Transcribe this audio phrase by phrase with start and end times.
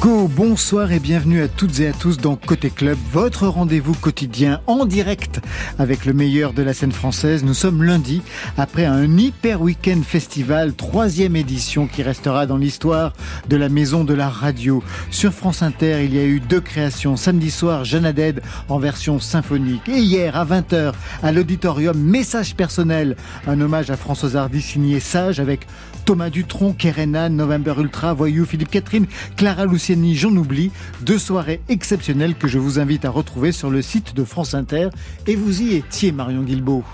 [0.00, 4.62] Go, bonsoir et bienvenue à toutes et à tous dans Côté Club, votre rendez-vous quotidien
[4.66, 5.42] en direct
[5.78, 7.44] avec le meilleur de la scène française.
[7.44, 8.22] Nous sommes lundi
[8.56, 13.12] après un hyper week-end festival, troisième édition qui restera dans l'histoire
[13.50, 14.82] de la maison de la radio.
[15.10, 17.18] Sur France Inter, il y a eu deux créations.
[17.18, 18.40] Samedi soir, Jeanne Aded
[18.70, 19.86] en version symphonique.
[19.86, 25.40] Et hier, à 20h, à l'auditorium, message personnel, un hommage à François Hardy signé Sage
[25.40, 25.66] avec
[26.06, 30.70] Thomas Dutronc, Kerenan, November Ultra, Voyou, Philippe Catherine, Clara Luciani, j'en oublie.
[31.02, 34.88] Deux soirées exceptionnelles que je vous invite à retrouver sur le site de France Inter.
[35.26, 36.84] Et vous y étiez, Marion Guilbault.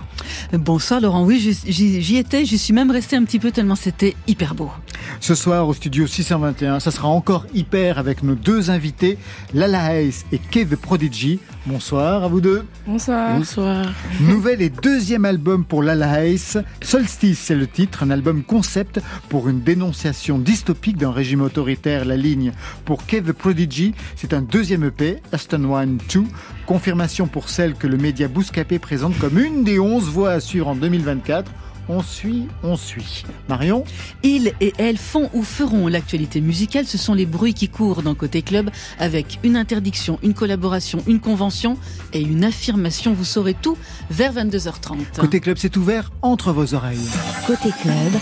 [0.55, 4.55] Bonsoir Laurent, oui j'y étais, j'y suis même resté un petit peu tellement c'était hyper
[4.55, 4.71] beau.
[5.20, 9.19] Ce soir au studio 621, ça sera encore hyper avec nos deux invités,
[9.55, 11.41] Lala Hayes et Kay the Prodigy.
[11.66, 12.65] Bonsoir à vous deux.
[12.87, 13.37] Bonsoir.
[13.37, 13.87] Bonsoir.
[14.21, 16.59] Nouvel et deuxième album pour Lala Hayes.
[16.80, 22.04] Solstice, c'est le titre, un album concept pour une dénonciation dystopique d'un régime autoritaire.
[22.04, 22.52] La ligne
[22.85, 26.23] pour Kay the Prodigy, c'est un deuxième EP, Aston One 2.
[26.66, 30.68] Confirmation pour celle que le média Bouscapé présente comme une des 11 voix à suivre
[30.68, 31.51] en 2024.
[31.88, 33.24] On suit, on suit.
[33.48, 33.84] Marion
[34.24, 36.84] Ils et elles font ou feront l'actualité musicale.
[36.87, 41.20] Ce sont les bruits qui courent dans Côté Club avec une interdiction, une collaboration, une
[41.20, 41.79] convention
[42.12, 43.12] et une affirmation.
[43.12, 43.79] Vous saurez tout
[44.10, 45.20] vers 22h30.
[45.20, 47.09] Côté Club, c'est ouvert entre vos oreilles.
[47.46, 48.12] Côté Club,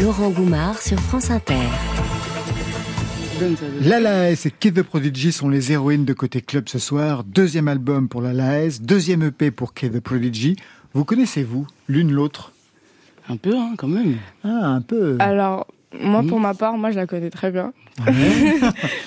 [0.00, 1.54] Laurent Goumard sur France Inter.
[3.82, 7.22] Lala S et Kid the Prodigy sont les héroïnes de Côté Club ce soir.
[7.24, 10.56] Deuxième album pour Lala S, deuxième EP pour Kid the Prodigy.
[10.94, 12.52] Vous connaissez-vous l'une l'autre?
[13.28, 14.16] Un peu, hein, quand même.
[14.44, 15.16] Ah, un peu.
[15.18, 15.66] Alors,
[16.00, 17.72] moi, pour ma part, moi, je la connais très bien.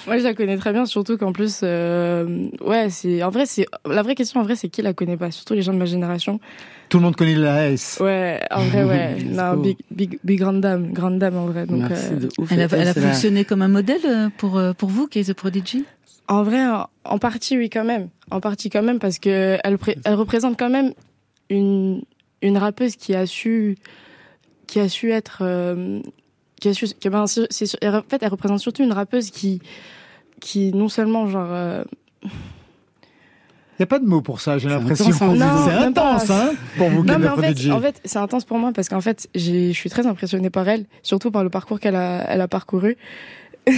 [0.08, 3.66] moi, je la connais très bien, surtout qu'en plus, euh, ouais, c'est, en vrai, c'est,
[3.86, 5.86] la vraie question, en vrai, c'est qui la connaît pas, surtout les gens de ma
[5.86, 6.40] génération.
[6.90, 8.00] Tout le monde connaît la S.
[8.02, 9.24] Ouais, en vrai, ouais.
[9.26, 11.66] non, big, big, big grande dame, grande dame, en vrai.
[11.66, 12.52] Donc, Merci euh, de ouf.
[12.52, 15.86] Elle a, elle fonctionné comme un modèle euh, pour, pour vous, Kay the Prodigy?
[16.28, 18.10] En vrai, en, en partie, oui, quand même.
[18.32, 20.94] En partie, quand même, parce que elle représente quand même
[21.50, 22.02] une,
[22.42, 23.78] une rappeuse qui a su,
[24.70, 26.00] qui a su être, euh,
[26.62, 29.32] qui a su, qui, ben, c'est, c'est- elle- en fait, elle représente surtout une rappeuse
[29.32, 29.62] qui,
[30.40, 31.84] qui non seulement, genre, euh,
[32.24, 32.30] Il
[33.80, 35.06] n'y a pas de mots pour ça, j'ai C'est l'impression.
[35.08, 35.38] intense.
[35.40, 38.44] Non, C'est intense, hein, pour vous, Non, mais the en fait, en fait, c'est intense
[38.44, 41.50] pour moi parce qu'en fait, j'ai, je suis très impressionnée par elle, surtout par le
[41.50, 42.98] parcours qu'elle a, elle a parcouru.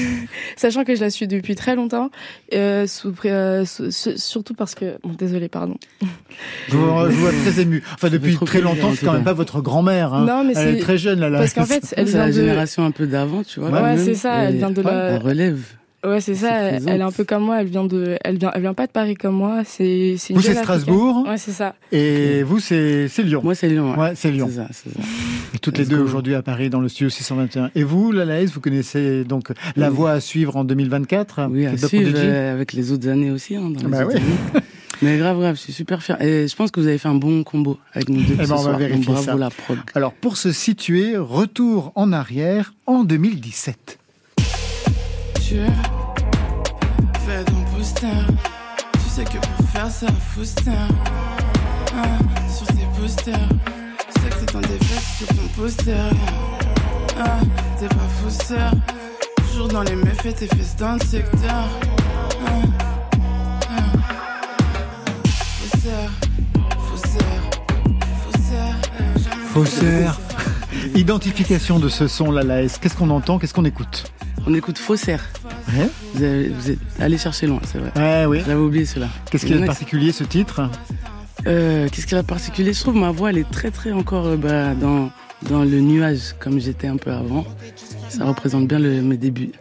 [0.57, 2.09] Sachant que je la suis depuis très longtemps,
[2.53, 5.77] euh, sous, euh, sous- surtout parce que, bon, désolé, pardon.
[6.69, 7.83] Je vous, je vous vois très ému.
[7.93, 10.13] Enfin, depuis très longtemps, c'est quand même pas votre grand-mère.
[10.13, 10.25] Hein.
[10.25, 11.29] Non, mais Elle est c'est- très jeune, là.
[11.29, 11.39] là.
[11.39, 13.69] Parce qu'en fait, elle C'est vient la de, génération un peu d'avant, tu vois.
[13.69, 15.59] Ouais, ouais, c'est ça, elle vient de ouais, la- Elle relève.
[16.05, 18.61] Ouais, c'est ça, elle, est un peu comme moi, elle vient de, elle vient, elle
[18.61, 21.31] vient pas de Paris comme moi, c'est, c'est Vous, c'est Strasbourg, Africaine.
[21.31, 21.75] Ouais, c'est ça.
[21.91, 23.41] et vous, c'est c'est Lyon.
[23.43, 23.97] Moi, c'est Lyon.
[23.99, 24.47] Ouais, c'est Lyon.
[24.49, 24.99] C'est ça, c'est ça.
[25.61, 26.03] Toutes les deux go.
[26.03, 27.71] aujourd'hui à Paris dans le studio 621.
[27.75, 32.13] Et vous, Lalaïs, vous connaissez donc la voix à suivre en 2024 Oui, à suivre
[32.15, 33.55] euh, avec les autres années aussi.
[33.55, 34.21] Hein, dans les Bah autres oui.
[34.21, 34.63] années.
[35.03, 36.21] Mais grave, grave, je suis super fier.
[36.21, 38.45] Et je pense que vous avez fait un bon combo avec nous deux Eh ben,
[38.45, 38.71] ce on va soir.
[38.73, 39.35] Donc, vérifier bravo ça.
[39.35, 39.77] la prog.
[39.95, 43.97] Alors, pour se situer, retour en arrière en 2017.
[45.51, 45.57] Tu
[47.25, 48.07] fais ton poster.
[48.93, 50.43] Tu sais que pour faire ça, faut.
[51.93, 52.07] Ah,
[52.49, 53.49] sur tes posters.
[54.07, 56.09] Je sais que t'es dans des fesses sur ton poster.
[57.19, 57.39] Ah,
[57.77, 58.71] t'es pas faussaire.
[59.49, 61.67] Toujours dans les méfaits, tes fesses dans le secteur.
[62.47, 62.61] Ah,
[63.71, 63.97] ah.
[65.59, 66.11] Faussaire,
[66.79, 67.41] faussaire,
[68.23, 68.75] faussaire.
[69.51, 70.19] Faussaire.
[70.95, 72.77] Identification de ce son, Lalaïs.
[72.77, 73.37] Qu'est-ce qu'on entend?
[73.37, 74.13] Qu'est-ce qu'on écoute?
[74.47, 75.23] On écoute Faussaire.
[75.77, 77.91] Ouais, Vous, avez, vous êtes allé chercher loin, c'est vrai.
[77.95, 78.43] Ouais, oui.
[78.45, 79.07] J'avais oublié cela.
[79.29, 80.69] Qu'est-ce qu'il y a de particulier, ce titre?
[81.47, 82.73] Euh, Qu'est-ce qu'il a de particulier?
[82.73, 85.09] Je trouve ma voix, elle est très très encore euh, bah, dans,
[85.49, 87.45] dans le nuage, comme j'étais un peu avant.
[88.09, 89.51] Ça représente bien le, mes débuts.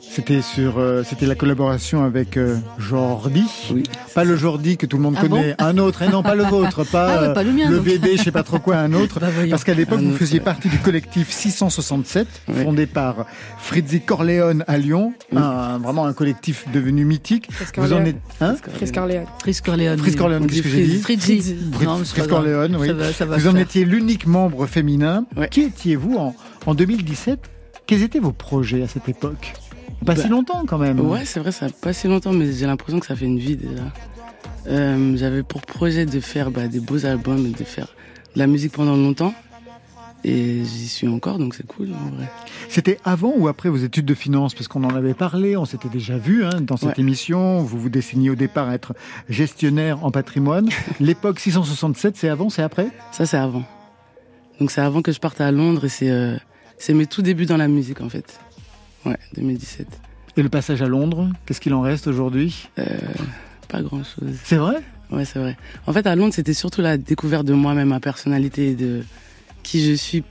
[0.00, 3.44] C'était sur, euh, c'était la collaboration avec euh, Jordi.
[3.72, 3.82] Oui.
[4.16, 6.42] Pas le Jordi que tout le monde Ah connaît, un autre, et non pas le
[6.50, 7.84] vôtre, pas, Ah ouais, pas le mien, donc.
[7.84, 9.20] bébé, je sais pas trop quoi, un autre.
[9.20, 9.26] Bah.
[9.50, 12.64] Parce qu'à l'époque, vous faisiez partie du collectif 667, Ouais.
[12.64, 13.26] fondé par
[13.58, 17.48] Fritzi Corleone à Lyon, un, vraiment un collectif devenu mythique.
[17.52, 18.06] Fritz Vous en Corleone.
[18.06, 19.24] êtes, hein Fritz Corleone.
[19.40, 19.98] Fritz Corleone.
[19.98, 21.54] Fritz Corleone, On qu'est-ce que j'ai dit Fritzi.
[21.72, 22.26] Fritz.
[22.26, 22.86] Corleone, oui.
[22.86, 23.60] Ça va, ça va Vous en faire.
[23.60, 25.26] étiez l'unique membre féminin.
[25.36, 25.48] Ouais.
[25.50, 26.34] Qui étiez-vous en,
[26.64, 27.38] en 2017
[27.86, 29.52] Quels étaient vos projets à cette époque?
[30.04, 31.00] Pas Bah, si longtemps quand même.
[31.00, 33.56] Ouais, c'est vrai, ça pas si longtemps, mais j'ai l'impression que ça fait une vie
[33.56, 33.82] déjà.
[34.68, 37.86] Euh, J'avais pour projet de faire bah, des beaux albums et de faire
[38.34, 39.32] de la musique pendant longtemps.
[40.24, 42.28] Et j'y suis encore, donc c'est cool en vrai.
[42.68, 44.54] C'était avant ou après vos études de finance?
[44.54, 46.94] Parce qu'on en avait parlé, on s'était déjà vu hein, dans cette Ouais.
[47.00, 47.58] émission.
[47.60, 48.94] Vous vous dessiniez au départ à être
[49.28, 50.68] gestionnaire en patrimoine.
[51.00, 52.88] L'époque 667, c'est avant, c'est après?
[53.12, 53.62] Ça, c'est avant.
[54.58, 56.36] Donc c'est avant que je parte à Londres et c'est euh,
[56.78, 58.40] c'est mes tout débuts dans la musique en fait.
[59.06, 59.86] Ouais, 2017.
[60.36, 62.68] Et le passage à Londres, qu'est-ce qu'il en reste aujourd'hui?
[62.78, 62.84] Euh,
[63.68, 64.34] pas grand chose.
[64.44, 64.82] C'est vrai?
[65.10, 65.56] Ouais, c'est vrai.
[65.86, 69.02] En fait, à Londres, c'était surtout la découverte de moi-même, ma personnalité, de
[69.62, 70.24] qui je suis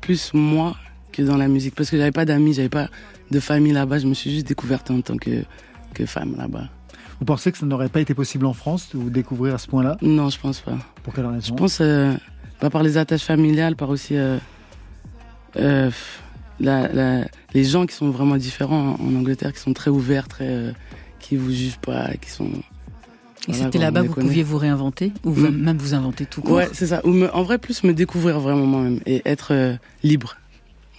[0.00, 0.76] plus moi
[1.12, 1.74] que dans la musique.
[1.74, 2.88] Parce que j'avais pas d'amis, j'avais pas
[3.30, 3.98] de famille là-bas.
[3.98, 5.44] Je me suis juste découverte en tant que,
[5.92, 6.68] que femme là-bas.
[7.18, 9.68] Vous pensez que ça n'aurait pas été possible en France de vous découvrir à ce
[9.68, 9.96] point-là?
[10.02, 10.76] Non, je pense pas.
[11.02, 11.46] Pour quelle raison?
[11.46, 12.14] Je pense euh,
[12.60, 14.38] bah, par les attaches familiales, par aussi euh,
[15.56, 15.90] euh,
[16.60, 20.28] la, la- les gens qui sont vraiment différents en, en Angleterre, qui sont très ouverts,
[20.28, 20.72] très euh,
[21.20, 22.48] qui vous jugent pas, qui sont.
[23.46, 25.50] Et voilà, c'était là-bas que vous pouviez vous réinventer ou Mm.
[25.56, 26.56] même vous inventer tout court.
[26.56, 27.00] Ouais, c'est ça.
[27.04, 30.36] Ou me- en vrai, plus me découvrir vraiment moi-même et être euh, libre.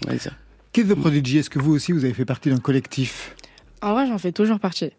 [0.06, 0.36] On va dire.
[0.74, 3.36] Kid the Prodigy, est-ce que vous aussi vous avez fait partie d'un collectif?
[3.81, 4.92] En vrai, j'en fais toujours partie.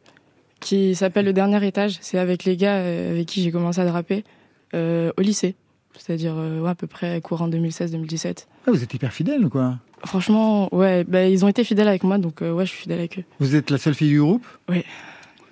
[0.59, 1.99] Qui s'appelle Le Dernier Étage.
[2.01, 4.25] C'est avec les gars euh, avec qui j'ai commencé à draper
[4.75, 5.55] euh, au lycée.
[5.99, 8.47] C'est-à-dire euh, ouais, à peu près courant 2016-2017.
[8.67, 9.79] ah, Vous êtes hyper fidèle, quoi.
[10.07, 12.99] Franchement, ouais, bah, ils ont été fidèles avec moi, donc euh, ouais, je suis fidèle
[12.99, 13.25] avec eux.
[13.41, 14.47] Vous êtes la seule fille du groupe?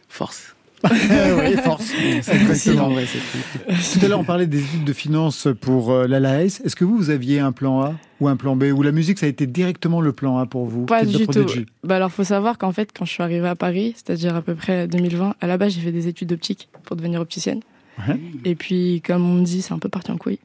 [0.09, 0.55] Force.
[0.85, 1.93] Oui, force.
[2.23, 3.06] C'est facile en vrai.
[3.06, 6.61] Tout à l'heure, on parlait des études de finance pour euh, la LAS.
[6.62, 8.65] Est-ce que vous, vous aviez un plan A ou un plan B?
[8.65, 11.47] Ou la musique, ça a été directement le plan A pour vous Pas du tout.
[11.85, 14.55] Bah alors, faut savoir qu'en fait, quand je suis arrivée à Paris, c'est-à-dire à peu
[14.55, 17.61] près 2020, à la base, j'ai fait des études d'optique pour devenir opticienne.
[17.99, 18.17] Ouais.
[18.44, 20.38] Et puis, comme on me dit, c'est un peu parti en couille.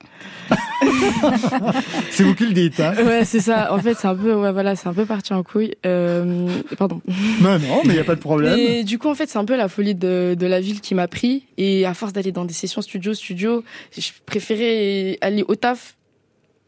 [2.11, 3.73] C'est vous qui le dites, hein Ouais, c'est ça.
[3.73, 5.75] En fait, c'est un peu, ouais, voilà, c'est un peu parti en couille.
[5.85, 6.47] Euh,
[6.77, 7.01] pardon.
[7.41, 8.57] Non, non, mais il n'y a pas de problème.
[8.57, 10.95] Et du coup, en fait, c'est un peu la folie de, de la ville qui
[10.95, 11.45] m'a pris.
[11.57, 13.63] Et à force d'aller dans des sessions studio, studio,
[13.97, 15.95] je préférais aller au taf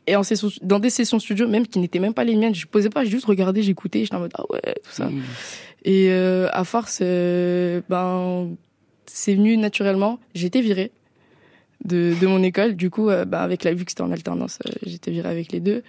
[0.07, 2.55] et en session, dans des sessions studio, même qui n'étaient même pas les miennes.
[2.55, 5.05] Je posais pas, j'ai juste regardé, j'écoutais, j'étais en mode, ah ouais, tout ça.
[5.05, 5.21] Mm.
[5.85, 8.49] Et euh, à force, euh, ben,
[9.13, 10.19] c'est venu naturellement.
[10.35, 10.91] J'ai été virée
[11.85, 12.75] de, de mon école.
[12.75, 15.51] Du coup, euh, ben, avec la vue que c'était en alternance, euh, été virée avec
[15.51, 15.83] les deux.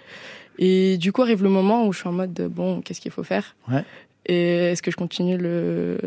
[0.59, 3.23] Et du coup, arrive le moment où je suis en mode, bon, qu'est-ce qu'il faut
[3.23, 3.55] faire?
[3.71, 3.83] Ouais.
[4.25, 5.97] Et est-ce que je continue le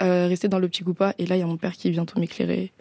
[0.00, 2.04] à rester dans l'optique ou pas Et là, il y a mon père qui vient
[2.04, 2.72] tout m'éclairer.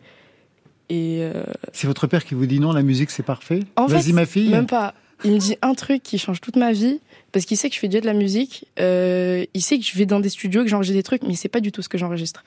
[0.89, 3.59] Et euh, C'est votre père qui vous dit non, la musique, c'est parfait?
[3.75, 4.49] En Vas-y, fait, ma fille.
[4.49, 4.93] Même pas.
[5.23, 6.99] Il me dit un truc qui change toute ma vie
[7.31, 8.65] parce qu'il sait que je fais déjà de la musique.
[8.79, 11.37] euh, il sait que je vais dans des studios, que j'enregistre des trucs, mais il
[11.37, 12.43] sait pas du tout ce que j'enregistre.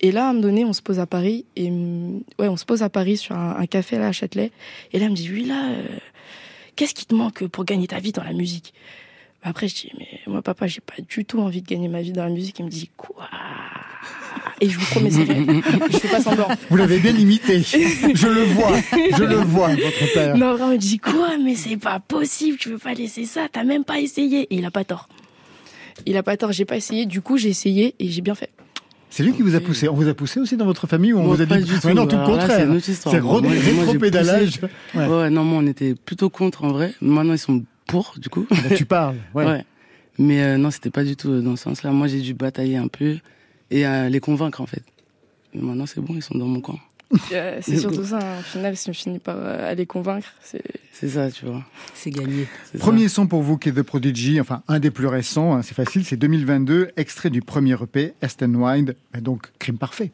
[0.00, 1.70] Et là, à un moment donné, on se pose à Paris et
[2.38, 4.50] ouais, on se pose à Paris sur un, un café là à Châtelet.
[4.92, 5.82] Et là, il me dit oui là, euh,
[6.76, 8.72] qu'est-ce qui te manque pour gagner ta vie dans la musique?
[9.42, 12.12] Après, je dis mais moi papa, j'ai pas du tout envie de gagner ma vie
[12.12, 12.58] dans la musique.
[12.58, 13.28] Il me dit quoi?
[14.62, 15.42] Et je vous promets, c'est vrai.
[15.90, 16.48] je fais pas semblant.
[16.68, 17.60] Vous l'avez bien imité.
[17.62, 18.72] je le vois,
[19.16, 20.36] je le vois, votre père.
[20.36, 21.38] Non, vraiment, il dit quoi?
[21.38, 24.42] Mais c'est pas possible, tu veux pas laisser ça, t'as même pas essayé.
[24.52, 25.08] Et il a pas tort.
[26.04, 27.06] Il a pas tort, j'ai pas essayé.
[27.06, 28.50] Du coup, j'ai essayé et j'ai bien fait.
[29.10, 29.88] C'est lui qui vous a poussé.
[29.88, 31.78] On vous a poussé aussi dans votre famille ou on Moi, vous a dit du
[31.80, 31.90] tout.
[31.90, 32.80] Non, tout le Alors là, contraire.
[32.82, 34.60] c'est rétropédalage.
[34.94, 35.06] Ouais.
[35.06, 35.30] Ouais.
[35.30, 36.94] non, moi, on était plutôt contre en vrai.
[37.00, 38.46] Maintenant, ils sont pour, du coup.
[38.48, 39.16] Bah, tu parles.
[39.34, 39.44] Ouais.
[39.44, 39.64] Ouais.
[40.18, 41.90] Mais euh, non, c'était pas du tout dans ce sens-là.
[41.90, 43.16] Moi, j'ai dû batailler un peu
[43.70, 44.82] et euh, les convaincre, en fait.
[45.54, 46.78] Mais maintenant, c'est bon, ils sont dans mon camp.
[47.32, 48.40] Euh, c'est surtout ça, hein.
[48.40, 50.62] au final, si on finit par euh, aller convaincre, c'est.
[50.92, 51.64] C'est ça, tu vois.
[51.94, 52.46] C'est gagné.
[52.72, 52.78] Ça.
[52.78, 55.74] Premier son pour vous qui est The Prodigy, enfin un des plus récents, hein, c'est
[55.74, 60.12] facile, c'est 2022, extrait du premier EP, Aston Wild, et donc crime parfait.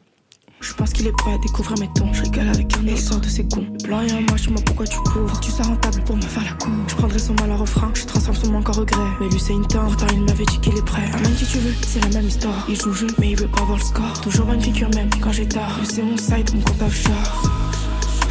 [0.59, 2.11] Je pense qu'il est prêt à découvrir mes tons.
[2.13, 3.65] Je rigole avec un et sort de ses cons.
[3.73, 5.39] Le blanc et un je moi pourquoi tu cours?
[5.39, 6.73] Tu sois rentable pour me faire la cour?
[6.87, 7.91] Je prendrai son mal en refrain.
[7.93, 8.99] Je transforme son manque en regret.
[9.19, 9.97] Mais lui, c'est une tente.
[9.97, 11.09] Pourtant, il m'avait dit qu'il est prêt.
[11.13, 12.65] Amène qui tu veux, c'est la même histoire.
[12.67, 14.21] Il joue le jeu, mais il veut pas voir le score.
[14.21, 15.79] Toujours bonne figure, même quand j'ai tard.
[15.83, 17.66] C'est mon side, mon compte offshore.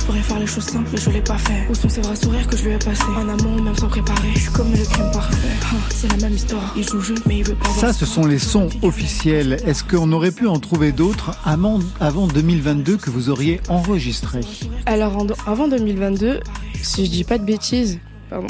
[0.07, 1.67] Je pourrais faire les choses simples, mais je l'ai pas fait.
[1.69, 4.29] Où sont ces vrais sourires que je lui ai passés En amont, même sans préparer.
[4.37, 5.49] Je suis comme le crime parfait.
[5.65, 6.73] Ah, c'est la même histoire.
[6.77, 9.55] Il joue le jeu, mais il veut pas Ça, ce sont les sons officiels.
[9.67, 14.43] Est-ce qu'on aurait pu en trouver d'autres avant, avant 2022 que vous auriez enregistrés
[14.87, 16.39] Alors, en- avant 2022,
[16.81, 17.99] si je dis pas de bêtises,
[18.31, 18.47] pardon,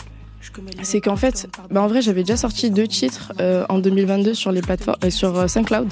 [0.83, 4.53] c'est qu'en fait, bah en vrai, j'avais déjà sorti deux titres euh, en 2022 sur
[4.53, 5.89] les plateformes, euh, sur euh, SoundCloud.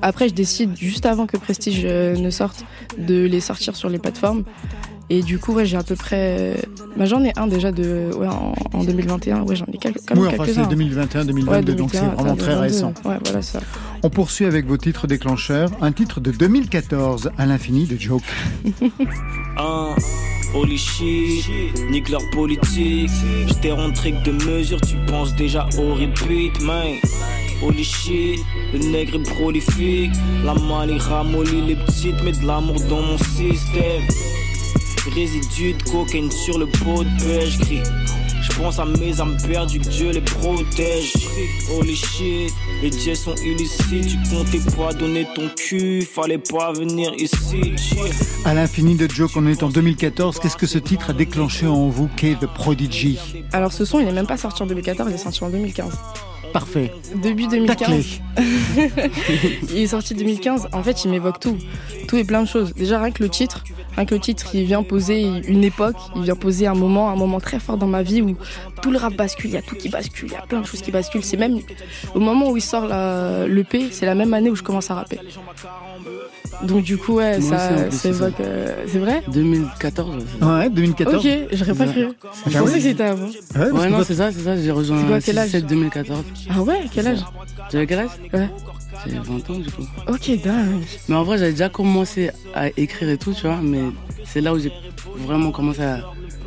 [0.00, 2.64] Après, je décide juste avant que Prestige euh, ne sorte
[2.98, 4.44] de les sortir sur les plateformes.
[5.10, 6.56] Et du coup, ouais, j'ai à peu près.
[6.96, 9.42] Bah, j'en ai un déjà de, ouais, en, en 2021.
[9.42, 10.68] Ouais, j'en ai quelques, quand même Oui, enfin quelques-uns.
[10.68, 12.60] c'est 2021-2022, Ouais, donc c'est 2021, vraiment très 2022.
[12.60, 12.92] récent.
[13.06, 13.60] Ouais, voilà ça.
[14.02, 18.22] On poursuit avec vos titres déclencheurs, un titre de 2014, à l'infini de Joke.
[19.56, 19.94] Hein,
[20.54, 21.44] holy shit,
[21.90, 23.10] nique leur politique.
[23.46, 26.86] J'étais rentré que de mesure, tu penses déjà au repeat, man.
[27.62, 28.38] Holy shit,
[28.72, 30.12] le nègre est prolifique.
[30.44, 34.02] La manie ramollit les petites, met de l'amour dans mon système.
[35.14, 37.82] Résidus de cocaïne sur le pot de pêche gris.
[38.42, 41.12] Je pense à mes âmes perdues, que Dieu les protège.
[41.76, 44.06] Holy shit, les dieux sont illicites.
[44.08, 47.74] Tu comptais pas donner ton cul, fallait pas venir ici.
[48.44, 50.38] À l'infini de Joke, on est en 2014.
[50.38, 53.18] Qu'est-ce que ce titre a déclenché en vous, the Prodigy?
[53.52, 55.92] Alors ce son, il est même pas sorti en 2014, il est sorti en 2015.
[56.52, 56.92] Parfait.
[57.16, 58.20] Début 2015.
[59.70, 60.68] il est sorti 2015.
[60.72, 61.56] En fait, il m'évoque tout.
[62.06, 62.74] Tout et plein de choses.
[62.74, 63.64] Déjà, rien que le titre.
[63.96, 65.96] Rien que le titre, il vient poser une époque.
[66.16, 68.36] Il vient poser un moment, un moment très fort dans ma vie où
[68.82, 69.50] tout le rap bascule.
[69.50, 70.28] Il y a tout qui bascule.
[70.28, 71.24] Il y a plein de choses qui basculent.
[71.24, 71.58] C'est même
[72.14, 72.86] au moment où il sort
[73.46, 75.18] l'EP, c'est la même année où je commence à rapper.
[76.62, 78.40] Donc du coup, ouais, ça, ça évoque.
[78.40, 79.22] Euh, c'est vrai?
[79.28, 80.24] 2014.
[80.42, 81.16] Ouais, 2014.
[81.24, 82.08] Ok, j'aurais pas cru.
[82.46, 83.26] Je pensais que c'était avant.
[83.26, 84.56] Ouais, ouais non, c'est ça, c'est ça.
[84.56, 85.52] J'ai rejoint quoi, quel âge?
[85.52, 86.24] 2014.
[86.50, 87.20] Ah ouais, quel âge
[87.70, 88.48] J'avais quel âge Ouais.
[89.06, 89.86] J'avais 20 ans du coup.
[90.08, 90.82] Ok, dingue.
[91.08, 93.60] Mais en vrai, j'avais déjà commencé à écrire et tout, tu vois.
[93.62, 93.82] Mais
[94.24, 94.72] c'est là où j'ai
[95.16, 96.00] vraiment commencé à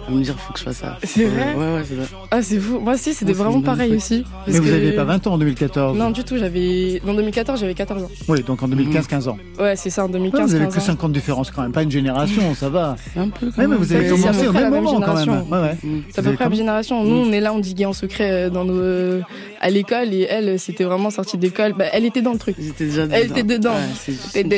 [0.08, 0.98] à me dire faut que je fasse ça.
[1.03, 2.05] C'est vrai Ouais, ouais, c'est vrai.
[2.31, 2.79] Ah, c'est fou.
[2.79, 4.24] Moi aussi, c'était vraiment pareil aussi.
[4.48, 6.38] Mais vous que- n'aviez pas 20 ans en 2014 Non, du tout.
[6.38, 7.01] J'avais.
[7.08, 8.10] En 2014, j'avais 14 ans.
[8.27, 9.38] Oui, donc en 2015, 15 ans.
[9.60, 10.50] Ouais, c'est ça, en Ouais, 2015.
[10.50, 10.84] vous avez 15 que ans.
[10.84, 12.96] 5 ans de différence quand même, pas une génération, ça va.
[13.15, 13.77] Un peu quand Ouais, mais même.
[13.77, 15.24] vous avez à commencé au même même moment quand même.
[15.25, 15.51] génération.
[15.51, 15.77] Ouais, ouais.
[16.10, 17.03] C'est à Vous peu près la comm- génération.
[17.03, 19.22] Nous, on est là, on diguait en secret euh, dans nos, euh,
[19.62, 21.74] à l'école et elle, c'était vraiment sortie d'école.
[21.74, 22.55] Bah, elle était dans le truc.
[22.60, 23.15] J'étais déjà dedans.
[23.15, 23.43] Elle était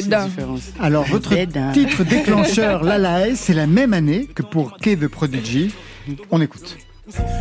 [0.02, 0.30] dedans.
[0.80, 1.30] Alors, votre
[1.74, 5.74] titre déclencheur, Lala, c'est la même année que pour Kay the Prodigy.
[6.32, 6.78] On écoute.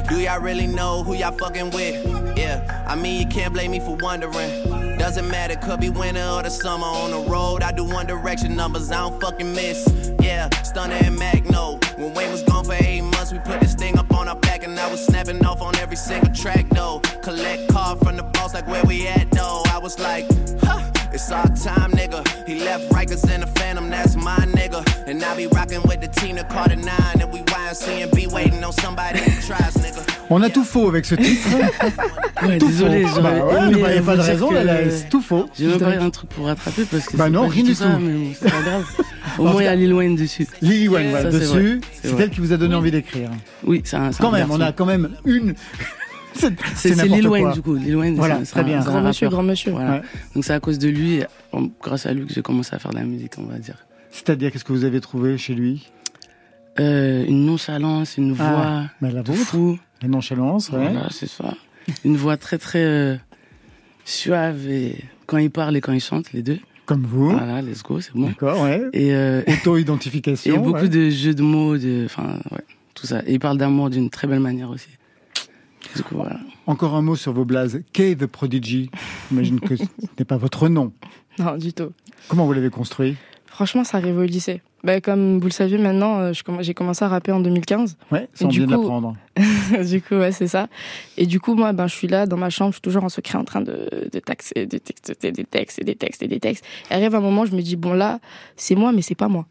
[0.08, 2.38] Do y'all really know who y'all fucking with?
[2.38, 4.96] Yeah, I mean, you can't blame me for wondering.
[4.96, 6.86] Doesn't matter, could be winter or the summer.
[6.86, 9.86] On the road, I do one direction numbers, I don't fucking miss.
[10.22, 11.78] Yeah, Stunner and Magno.
[11.96, 14.64] When Wayne was gone for eight months, we put this thing up on our back,
[14.64, 17.00] and I was snapping off on every single track, though.
[17.22, 19.62] Collect card from the boss, like where we at, though.
[19.66, 20.26] I was like,
[20.62, 20.91] huh.
[21.14, 22.22] It's our time, nigga.
[22.46, 24.82] He left Rikers in the Phantom, that's my nigga.
[25.06, 26.88] And I be rocking with the team, the Carter 9,
[27.20, 30.02] and we YNC and be waiting on somebody who tries, nigga.
[30.30, 31.48] On a tout faux avec ce titre.
[32.42, 33.20] Ouais, tout désolé, faux.
[33.20, 35.48] Bah ouais, il n'y pas de raison, que- c'est tout faux.
[35.56, 37.84] J'ai pas un truc pour rattraper parce que Bah c'est non, pas rien du ça,
[37.84, 37.98] tout.
[38.00, 38.84] mais bon, c'est pas grave.
[39.38, 40.48] Au moins, il y a Lil Wayne dessus.
[40.60, 41.80] Lily Wayne, voilà, dessus.
[42.02, 43.30] C'est elle qui vous a donné envie d'écrire.
[43.64, 44.10] Oui, c'est un.
[44.10, 45.54] c'est Quand un même, on a quand même une.
[46.34, 47.28] C'est Lil.
[47.28, 47.74] Wayne du coup.
[47.74, 48.80] Lil Wayne, Voilà, c'est- un- bien.
[48.80, 49.72] un Grand monsieur, grand monsieur.
[49.72, 49.92] Voilà.
[49.96, 50.02] Ouais.
[50.34, 51.20] Donc c'est à cause de lui,
[51.82, 53.76] grâce à lui, que j'ai commencé à faire de la musique, on va dire.
[54.10, 55.88] C'est-à-dire, qu'est-ce que vous avez trouvé chez lui?
[56.80, 59.78] Euh, une nonchalance, une Ah, voix bah, la vôtre, fou.
[60.00, 60.78] la nonchalance, ouais.
[60.90, 61.54] Voilà, c'est ça.
[62.04, 63.16] Une voix très très euh,
[64.04, 64.96] suave et
[65.26, 66.58] quand il parle et quand il chante, les deux.
[66.86, 67.30] Comme vous.
[67.30, 68.26] Voilà, let's go, c'est bon.
[68.26, 68.82] D'accord, ouais.
[68.92, 70.54] Et, euh, Auto-identification.
[70.56, 70.88] et beaucoup ouais.
[70.88, 73.20] de jeux de mots, de, enfin, ouais, tout ça.
[73.26, 74.88] Et il parle d'amour d'une très belle manière aussi.
[75.96, 76.38] Du coup, voilà.
[76.66, 77.82] Encore un mot sur vos blazes.
[77.92, 78.90] Kay the Prodigy.
[79.30, 79.84] J'imagine que ce
[80.18, 80.92] n'est pas votre nom.
[81.38, 81.90] Non, du tout.
[82.28, 83.16] Comment vous l'avez construit?
[83.46, 84.62] Franchement, ça arrive au lycée.
[84.84, 87.96] Bah, comme vous le savez maintenant, euh, j'ai commencé à rapper en 2015.
[88.10, 89.14] Ouais, de coup- l'apprendre.
[89.88, 90.68] du coup, ouais, c'est ça.
[91.16, 93.08] Et du coup, moi, ben, je suis là dans ma chambre, je suis toujours en
[93.08, 96.40] secret en train de, de taxer, de texter des textes et des textes et des
[96.40, 96.64] textes.
[96.90, 98.18] Et arrive un moment, je me dis, bon, là,
[98.56, 99.46] c'est moi, mais c'est pas moi.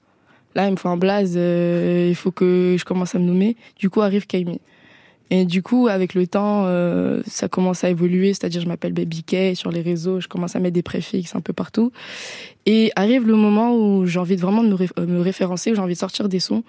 [0.55, 3.55] Là, il me faut un blaze, euh, il faut que je commence à me nommer.
[3.77, 4.59] Du coup, arrive Kaimi.
[5.33, 9.23] Et du coup, avec le temps, euh, ça commence à évoluer, c'est-à-dire je m'appelle Baby
[9.23, 11.93] K sur les réseaux, je commence à mettre des préfixes un peu partout.
[12.65, 15.81] Et arrive le moment où j'ai envie de vraiment de me, euh, référencer, où j'ai
[15.81, 16.63] envie de sortir des sons.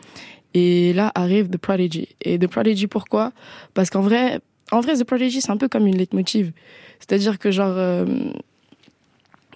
[0.54, 2.10] Et là arrive The Prodigy.
[2.22, 3.32] Et The Prodigy, pourquoi?
[3.74, 4.38] Parce qu'en vrai,
[4.70, 6.52] en vrai, The Prodigy, c'est un peu comme une leitmotiv.
[7.00, 8.06] C'est-à-dire que genre, euh,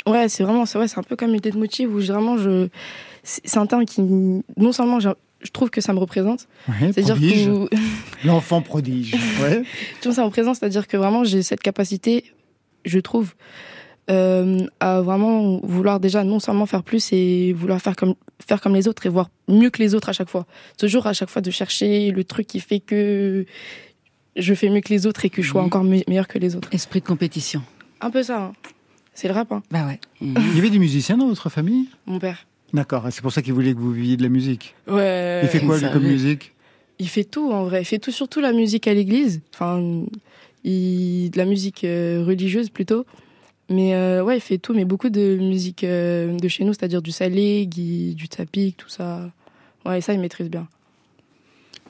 [0.08, 2.66] ouais, c'est vraiment, c'est ouais, c'est un peu comme une leitmotiv où vraiment je,
[3.22, 4.98] c'est c'est un terme qui, non seulement
[5.46, 7.46] je, trouve que ça me représente, Ouais, c'est-à-dire prodige.
[7.46, 7.76] que
[8.26, 9.14] L'enfant prodige.
[9.42, 9.62] Ouais.
[10.00, 12.24] tu vois, ça me représente, c'est-à-dire que vraiment j'ai cette capacité,
[12.84, 13.34] je trouve,
[14.10, 18.14] euh, à vraiment vouloir déjà non seulement faire plus et vouloir faire comme
[18.46, 20.46] faire comme les autres et voir mieux que les autres à chaque fois.
[20.78, 23.46] Toujours à chaque fois de chercher le truc qui fait que
[24.36, 26.54] je fais mieux que les autres et que je sois encore me- meilleur que les
[26.54, 26.68] autres.
[26.72, 27.62] Esprit de compétition.
[28.00, 28.38] Un peu ça.
[28.42, 28.52] hein.
[29.14, 29.62] C'est le rap, hein.
[29.70, 29.98] Bah ouais.
[30.20, 31.88] Il y avait des musiciens dans votre famille?
[32.04, 32.46] Mon père.
[32.74, 34.74] D'accord, et c'est pour ça qu'il voulait que vous viviez de la musique.
[34.88, 35.40] Ouais.
[35.44, 36.52] Il fait quoi, lui, comme musique?
[36.98, 37.82] Il fait tout en vrai.
[37.82, 39.40] Il fait tout, surtout la musique à l'église.
[39.54, 39.80] Enfin,
[40.64, 43.04] il, de la musique euh, religieuse plutôt.
[43.68, 47.02] Mais euh, ouais, il fait tout, mais beaucoup de musique euh, de chez nous, c'est-à-dire
[47.02, 49.30] du salé, gui- du tapik, tout ça.
[49.84, 50.66] Ouais, ça, il maîtrise bien.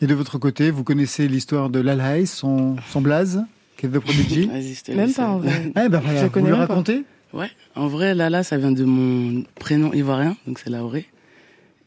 [0.03, 3.43] Et de votre côté, vous connaissez l'histoire de Lalaïs, son, son blaze,
[3.77, 4.51] qui est The Prodigy
[4.95, 5.73] Même pas en vrai.
[5.77, 6.73] Eh ben voilà, Je vous connais le même pas.
[6.75, 7.05] racontez?
[7.37, 11.07] Ouais, en vrai, Lala, ça vient de mon prénom ivoirien, donc c'est Laoré.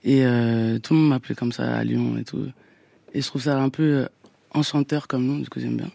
[0.03, 2.45] Et euh, tout le monde m'appelait comme ça à Lyon et tout.
[3.13, 4.05] Et je trouve ça un peu euh,
[4.53, 5.89] enchanteur comme nom, du coup j'aime bien.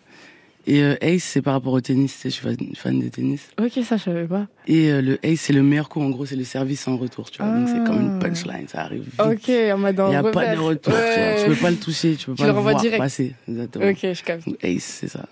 [0.66, 2.20] Et euh, Ace, c'est par rapport au tennis.
[2.25, 2.42] Je suis
[2.75, 3.50] fan, de tennis.
[3.61, 4.46] Ok, ça, je savais pas.
[4.66, 6.00] Et euh, le Ace, c'est le meilleur coup.
[6.00, 7.52] En gros, c'est le service en retour, tu vois.
[7.52, 8.66] Donc, c'est comme une punchline.
[8.66, 9.20] Ça arrive vite.
[9.20, 11.34] Ok, en mode Il n'y a pas de retour, tu vois.
[11.34, 12.96] Tu peux pas le toucher, tu peux Tu pas le le voir direct.
[12.99, 13.34] passer.
[13.46, 13.90] Exactement.
[13.90, 14.49] Ok, je capte.
[14.49, 15.26] Donc, Ace, c'est ça.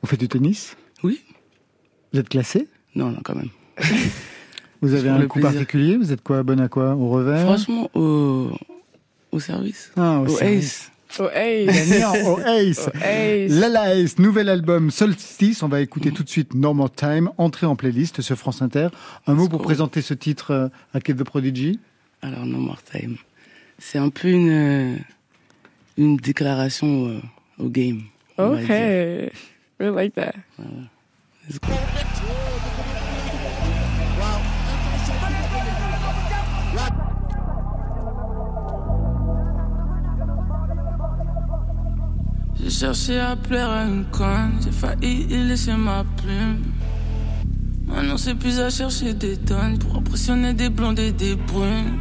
[0.00, 0.74] Vous faites du tennis?
[1.02, 1.20] Oui
[2.14, 2.66] Vous êtes classé?
[2.94, 3.48] Non, non, quand même.
[4.82, 5.52] Vous avez un coup plaisir.
[5.52, 8.50] particulier Vous êtes quoi Bon à quoi Au revers Franchement, au,
[9.30, 9.92] au service.
[9.96, 10.66] Ah, au Au service.
[10.66, 10.90] Ace.
[11.18, 12.90] Oh, au Ace.
[12.94, 13.48] Oh, hey.
[13.48, 15.62] Lala Ace, nouvel album Solstice.
[15.62, 18.88] On va écouter tout de suite No More Time, entrée en playlist sur France Inter.
[19.26, 21.78] Un mot pour présenter ce titre euh, à Kid the Prodigy.
[22.22, 23.16] Alors, No More Time.
[23.78, 24.96] C'est un peu une, euh,
[25.98, 27.20] une déclaration euh,
[27.58, 28.02] au game.
[28.38, 28.68] Ok.
[29.80, 30.32] We like that.
[31.48, 31.72] Let's go.
[42.72, 46.62] J'ai cherché à plaire à une conne, j'ai failli y laisser ma plume.
[47.86, 51.98] Maintenant c'est plus à chercher des tonnes pour impressionner des blondes et des brunes.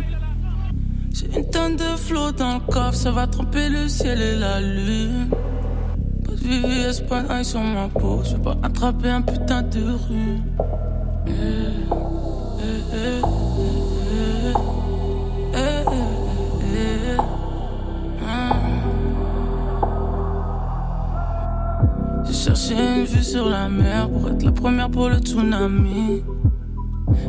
[1.14, 4.62] J'ai une tonne de flots dans le coffre, ça va tromper le ciel et la
[4.62, 5.30] lune.
[6.24, 9.98] Pas de Vivi Espagne sur ma peau, je vais pas attraper un putain de.
[11.28, 12.01] Eh,
[22.62, 26.24] J'ai cherché une vue sur la mer pour être la première pour le tsunami.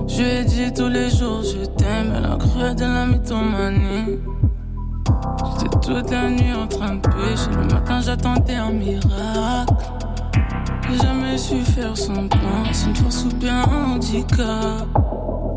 [0.06, 4.18] Je lui ai dit tous les jours je t'aime, elle a cru de la mythomanie.
[5.58, 9.74] J'étais toute la nuit en train de pêcher, le matin j'attendais un miracle.
[10.90, 14.86] J'ai jamais su faire son plan, c'est une force ou bien un handicap.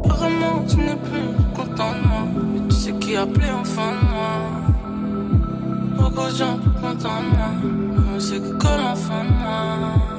[0.05, 4.07] Apparemment tu n'es plus content de moi, mais tu sais qui a appelé enfin de
[4.09, 4.39] moi.
[5.97, 7.49] Beaucoup de gens plus contents de moi,
[8.19, 10.14] c'est que enfin de moi.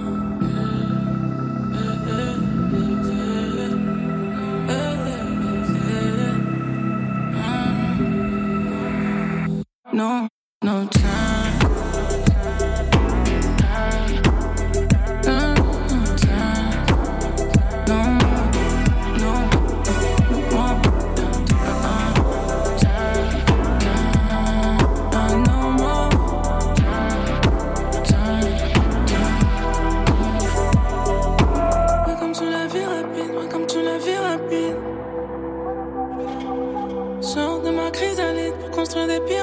[38.97, 39.36] Construire des pyramides.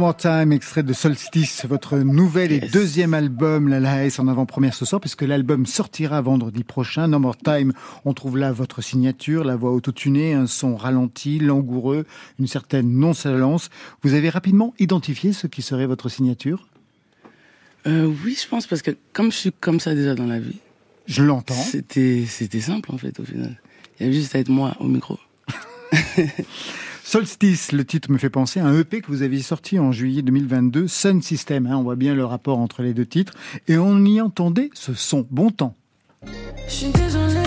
[0.00, 4.72] No More Time, extrait de Solstice, votre nouvel et deuxième album, La Ace, en avant-première
[4.72, 7.06] ce soir, puisque l'album sortira vendredi prochain.
[7.06, 7.74] No More Time,
[8.06, 12.06] on trouve là votre signature, la voix autotunée, un son ralenti, langoureux,
[12.38, 13.68] une certaine nonchalance.
[14.02, 16.66] Vous avez rapidement identifié ce qui serait votre signature?
[17.86, 20.56] Euh, oui, je pense, parce que comme je suis comme ça déjà dans la vie,
[21.04, 21.52] Je l'entends.
[21.52, 23.60] c'était c'était simple en fait au final.
[23.98, 25.18] Il y avait juste à être moi au micro.
[27.04, 30.22] Solstice, le titre me fait penser à un EP que vous aviez sorti en juillet
[30.22, 31.66] 2022, Sun System.
[31.66, 33.34] hein, on voit bien le rapport entre les deux titres.
[33.68, 35.26] Et on y entendait ce son.
[35.30, 35.74] Bon temps.
[36.68, 37.42] Je suis désolé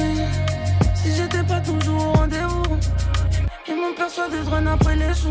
[0.96, 2.64] si j'étais pas toujours au rendez-vous.
[3.70, 5.30] Ils m'ont persuadé de run après les sous.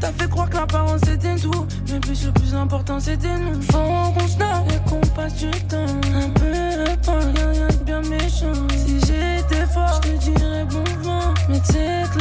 [0.00, 1.66] T'as fait croire que l'apparence c'était tout.
[1.90, 3.60] Mais puis le plus important c'était nous.
[3.62, 5.86] Faut qu'on se et qu'on passe du temps.
[6.14, 8.52] Un peu de temps, rien de bien méchant.
[8.70, 11.34] Si j'étais fort, je te dirais bon vent.
[11.48, 12.17] Mais tu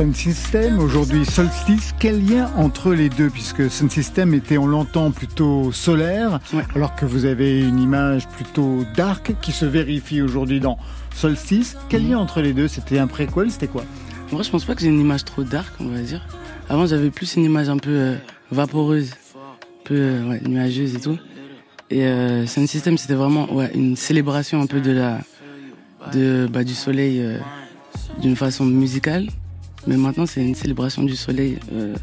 [0.00, 1.94] Sun System, aujourd'hui Solstice.
[1.98, 6.64] Quel lien entre les deux Puisque Sun System était, on l'entend, plutôt solaire, Ouais.
[6.74, 10.78] alors que vous avez une image plutôt dark qui se vérifie aujourd'hui dans
[11.14, 11.76] Solstice.
[11.90, 12.66] Quel lien entre les deux?
[12.66, 13.84] C'était un préquel C'était quoi?
[14.32, 16.26] Moi, je pense pas que j'ai une image trop dark, on va dire.
[16.70, 18.16] Avant, j'avais plus une image un peu euh,
[18.50, 19.10] vaporeuse.
[19.84, 21.18] peu euh, ouais, nuageuse et tout.
[21.90, 25.18] Et euh, Sun System, c'était vraiment ouais, une célébration un peu de la,
[26.14, 27.22] de, bah, du soleil
[28.22, 29.26] d'une façon musicale.
[29.86, 31.94] Mais maintenant, c'est une célébration du soleil euh,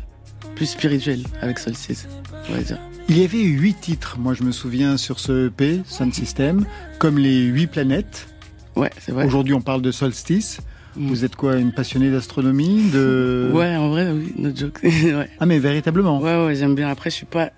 [0.55, 2.07] plus spirituelle avec Solstice,
[2.49, 2.79] on va dire.
[3.09, 6.65] Il y avait huit titres, moi je me souviens, sur ce EP, Sun System,
[6.99, 8.27] comme les huit planètes.
[8.75, 9.25] Ouais, c'est vrai.
[9.25, 10.59] Aujourd'hui, on parle de solstice.
[10.95, 11.07] Mm.
[11.07, 13.49] Vous êtes quoi, une passionnée d'astronomie de...
[13.53, 14.79] Ouais, en vrai, oui, no joke.
[14.83, 15.29] ouais.
[15.39, 16.19] Ah, mais véritablement.
[16.19, 16.89] ouais, ouais, j'aime bien.
[16.89, 17.51] Après, je suis pas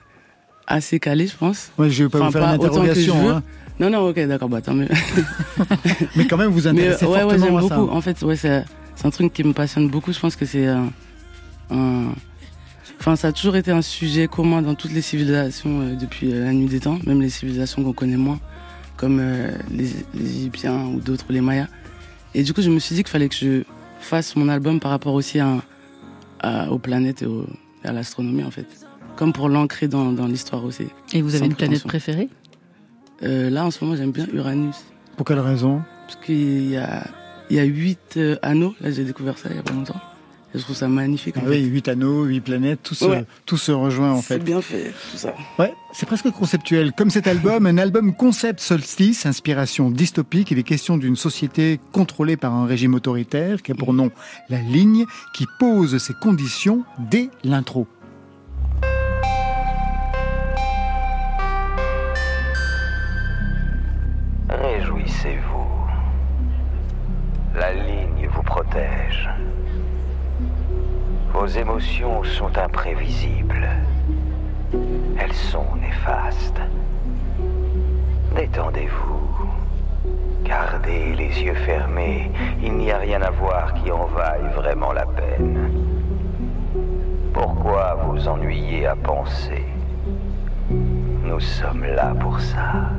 [0.68, 1.72] assez calé, je pense.
[1.78, 3.44] Ouais, je vais pas Enfin, vous faire pas une interrogation, hein.
[3.80, 4.90] Non, non, ok, d'accord, bah tant mieux.
[6.18, 7.78] mais quand même, vous Mais intéressez euh, ouais, ouais, fortement j'aime à ça.
[7.78, 7.92] beaucoup.
[7.96, 8.66] En fait, ouais, c'est
[9.00, 10.12] c'est un truc qui me passionne beaucoup.
[10.12, 10.92] Je pense que c'est un,
[11.72, 12.14] un-
[13.00, 16.44] Enfin, ça a toujours été un sujet commun dans toutes les civilisations euh, depuis euh,
[16.44, 18.40] la nuit des temps, même les civilisations qu'on connaît moins,
[18.98, 21.68] comme euh, les, les Égyptiens ou d'autres, les Mayas.
[22.36, 23.64] Et du coup, je me suis dit qu'il fallait que je
[24.02, 25.62] fasse mon album par rapport aussi à,
[26.42, 27.48] à- aux planètes et, au-
[27.86, 28.68] à l'astronomie, en fait.
[29.16, 30.88] Comme pour l'ancrer dans, dans l'histoire aussi.
[31.14, 32.28] Et vous avez une planète préférée?
[33.24, 34.76] Euh, là, en ce moment, j'aime bien Uranus.
[35.16, 35.82] Pour quelle raison?
[36.06, 37.08] Parce qu'il y a,
[37.50, 38.76] il y a huit euh, anneaux.
[38.82, 40.00] Là, j'ai découvert ça il y a pas longtemps.
[40.56, 41.38] Et je trouve ça magnifique.
[41.38, 41.50] en ah fait.
[41.52, 43.24] Oui, huit anneaux, huit planètes, tout se, Ouais.
[43.46, 44.44] tout se rejoint en C'est fait.
[44.44, 45.36] bien fait, tout ça.
[45.60, 46.92] Ouais, c'est presque conceptuel.
[46.94, 50.50] Comme cet album, un album concept solstice, inspiration dystopique.
[50.50, 54.10] Il est question d'une société contrôlée par un régime autoritaire qui a pour nom
[54.50, 57.88] la ligne, qui pose ses conditions dès l'intro.
[71.34, 73.70] Vos émotions sont imprévisibles.
[75.18, 76.62] Elles sont néfastes.
[78.36, 79.50] Détendez-vous.
[80.44, 82.32] Gardez les yeux fermés.
[82.62, 85.72] Il n'y a rien à voir qui en vaille vraiment la peine.
[87.34, 89.66] Pourquoi vous ennuyer à penser?
[90.70, 92.90] Nous sommes là pour ça.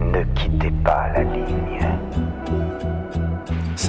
[0.00, 1.86] Ne quittez pas la ligne.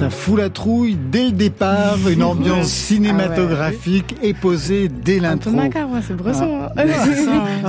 [0.02, 5.50] Ça fout la trouille dès le départ, une ambiance cinématographique est posée dès Un peu
[5.50, 5.50] l'intro.
[5.52, 6.58] macabre, hein, c'est Bresson.
[6.60, 6.72] hein.
[6.76, 6.92] Ah Mais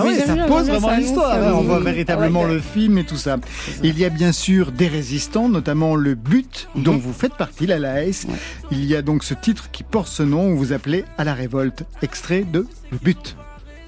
[0.04, 1.34] oui, ça pose vraiment l'histoire.
[1.36, 1.54] hein.
[1.56, 2.54] On voit véritablement Ouais.
[2.56, 3.38] le film et tout ça.
[3.84, 7.78] Il y a bien sûr des résistants, notamment le but dont vous faites partie, la
[7.78, 8.26] LAS.
[8.28, 8.34] Ouais.
[8.72, 11.36] Il y a donc ce titre qui porte ce nom, où vous appelez à la
[11.36, 11.84] révolte.
[12.02, 13.36] Extrait de Le but.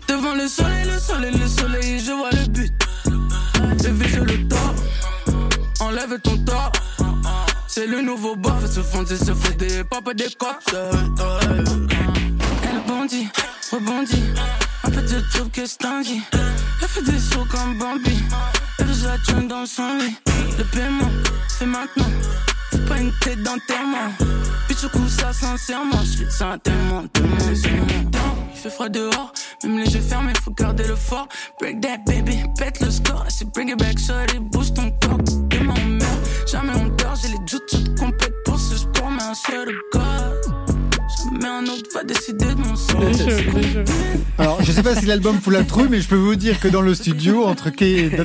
[0.07, 2.71] Devant le soleil, le soleil, le soleil, je vois le but.
[3.83, 4.59] Je vise le top,
[5.79, 6.74] enlève ton top.
[7.75, 10.73] C'est le nouveau bof, se fonder, se fait des papa des cops.
[10.73, 10.93] Elle
[12.87, 13.27] bondit,
[13.69, 14.23] rebondit,
[14.85, 16.21] un peu de tout que dit.
[16.81, 18.17] Elle fait des sauts comme Bambi,
[18.79, 20.15] elle la tune dans son lit.
[20.57, 21.11] Le paiement,
[21.49, 22.07] c'est maintenant,
[22.71, 24.09] c'est pas une tête d'enterrement.
[24.67, 27.87] Puis du coup, ça sincèrement, je suis ça tellement, tellement, tellement.
[28.53, 29.33] Il fait froid dehors,
[29.63, 31.27] même les yeux fermés, faut garder le fort.
[31.59, 33.25] Break that baby, pète le score.
[33.27, 35.17] C'est bring it back, shorty, bouge ton corps.
[35.49, 36.04] Demain on meurt,
[36.45, 37.15] jamais on dort.
[37.21, 40.55] J'ai les jutsu complètes pour ce sport, mais un seul God.
[41.31, 43.01] Jamais un autre va décider de mon sort.
[44.37, 46.67] Alors, je sais pas si l'album fout la trouille, mais je peux vous dire que
[46.67, 47.71] dans le studio, entre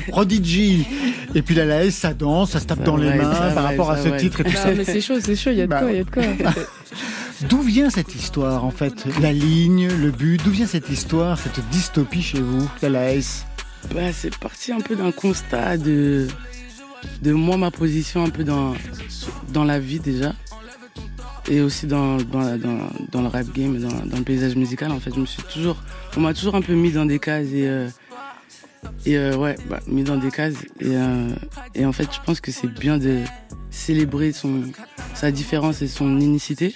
[0.07, 0.85] Prodigy
[1.33, 3.91] et puis la LAS, ça danse, ça se tape Ça dans les mains par rapport
[3.91, 4.73] à ce titre et tout Non, ça.
[4.73, 6.09] mais c'est chaud, c'est chaud, il y a de Bah, quoi, il y a de
[6.09, 6.23] quoi.
[7.49, 11.59] D'où vient cette histoire en fait La ligne, le but, d'où vient cette histoire, cette
[11.69, 13.45] dystopie chez vous, la LAS
[13.95, 16.27] Bah, c'est parti un peu d'un constat de,
[17.21, 18.73] de moi, ma position un peu dans,
[19.53, 20.33] dans la vie déjà.
[21.49, 24.91] Et aussi dans, dans, la- dans, dans le rap game dans, dans le paysage musical.
[24.91, 25.77] En fait, je me suis toujours,
[26.15, 27.89] on m'a toujours un peu mis dans des cases et, euh,
[29.05, 30.53] et euh, ouais, bah, mis dans des cases.
[30.79, 31.29] Et, euh,
[31.73, 33.19] et en fait, je pense que c'est bien de
[33.71, 34.61] célébrer son,
[35.15, 36.75] sa différence et son unicité.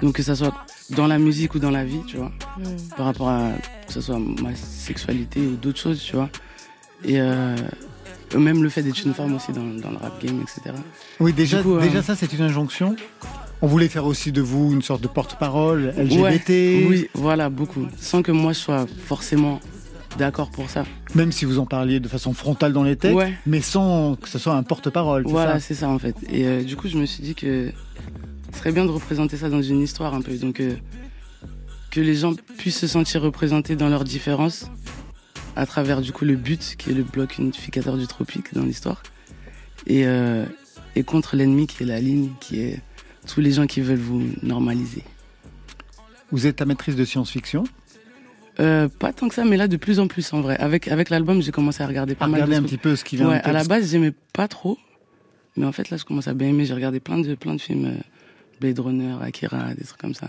[0.00, 0.54] Donc que ça soit
[0.90, 2.62] dans la musique ou dans la vie, tu vois Mm.
[2.96, 3.50] par rapport à
[3.86, 6.28] que ce soit ma sexualité ou d'autres choses, tu vois.
[7.04, 7.18] Et
[8.38, 10.74] même le fait d'être une femme aussi dans, dans le rap game, etc.
[11.20, 12.96] Oui, déjà, euh, déjà ça c'est une injonction.
[13.60, 16.48] On voulait faire aussi de vous une sorte de porte-parole LGBT.
[16.50, 17.86] Ouais, oui, voilà, beaucoup.
[17.98, 19.60] Sans que moi je sois forcément
[20.18, 20.84] d'accord pour ça.
[21.14, 23.32] Même si vous en parliez de façon frontale dans les textes, Ouais.
[23.46, 25.22] mais sans que ce soit un porte-parole.
[25.26, 26.16] Voilà, c'est ça en fait.
[26.30, 27.70] Et euh, du coup, je me suis dit que
[28.52, 30.34] ce serait bien de représenter ça dans une histoire un peu.
[30.36, 30.74] Donc, euh,
[31.90, 34.66] que les gens puissent se sentir représentés dans leurs différences
[35.56, 39.02] à travers du coup le but qui est le bloc unificateur du tropique dans l'histoire
[39.86, 40.44] et, euh,
[40.96, 42.80] et contre l'ennemi qui est la ligne qui est
[43.26, 45.04] tous les gens qui veulent vous normaliser.
[46.30, 47.64] Vous êtes ta maîtrise de science-fiction?
[48.60, 50.56] Euh, pas tant que ça, mais là de plus en plus en vrai.
[50.58, 52.70] Avec, avec l'album, j'ai commencé à regarder pas À mal de regarder un trucs.
[52.80, 54.78] petit peu ce qui vient Ouais, de à la base, j'aimais pas trop.
[55.56, 56.64] Mais en fait, là, je commence à bien aimer.
[56.64, 57.86] J'ai regardé plein de, plein de films.
[57.86, 58.00] euh,
[58.60, 60.28] Blade Runner, Akira, des trucs comme ça.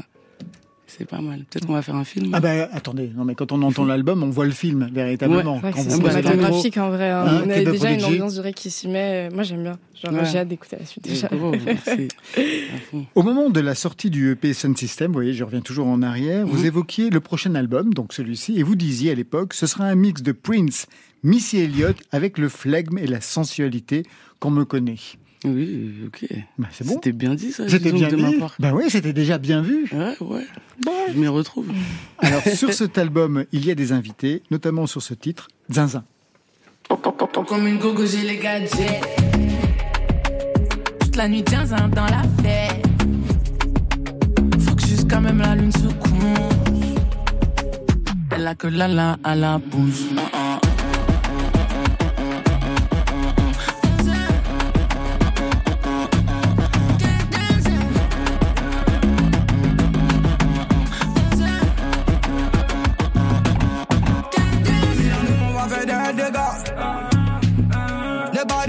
[0.86, 1.46] C'est pas mal.
[1.50, 2.30] Peut-être qu'on va faire un film.
[2.34, 5.60] Ah bah attendez, non mais quand on entend l'album, on voit le film véritablement.
[5.60, 7.10] Que Quand c'est cinématographique en vrai.
[7.10, 7.26] hein.
[7.26, 9.30] Hein, On avait déjà une ambiance durée qui s'y met.
[9.32, 9.80] Moi j'aime bien.
[10.12, 10.26] Ouais.
[10.26, 11.30] J'ai hâte d'écouter la suite déjà.
[12.92, 13.06] Fond.
[13.16, 16.02] Au moment de la sortie du EP Sun System, vous voyez, je reviens toujours en
[16.02, 16.66] arrière, vous Mhm.
[16.66, 20.22] évoquiez le prochain album, donc celui-ci, et vous disiez à l'époque, ce sera un mix
[20.22, 20.88] de Prince,
[21.24, 24.04] Missy Elliott, avec le flegme et la sensualité
[24.40, 24.98] qu'on me connaît.
[25.46, 26.26] Oui, ok.
[26.58, 26.94] Bah, c'est bon.
[26.94, 27.68] C'était bien dit ça.
[27.68, 28.38] C'était bien de ma dit.
[28.38, 28.56] part.
[28.60, 29.90] Bah oui, c'était déjà bien vu.
[29.92, 30.48] Ouais, ouais.
[31.14, 31.68] Je m'y retrouve.
[32.20, 36.04] Alors sur cet album, il y a des invités, notamment sur ce titre, Zinzin.
[37.48, 39.02] Comme une gogo, j'ai les gadgets.
[41.00, 42.86] Toute la nuit, un dans la fête.
[44.60, 46.94] Faut que jusqu'à même la lune se couche.
[48.36, 50.10] Elle a que la la à la bouche.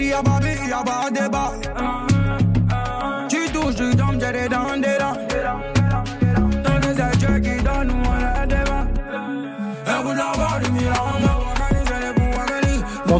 [0.05, 1.64] Les body à Barbie, y'a pas de débat.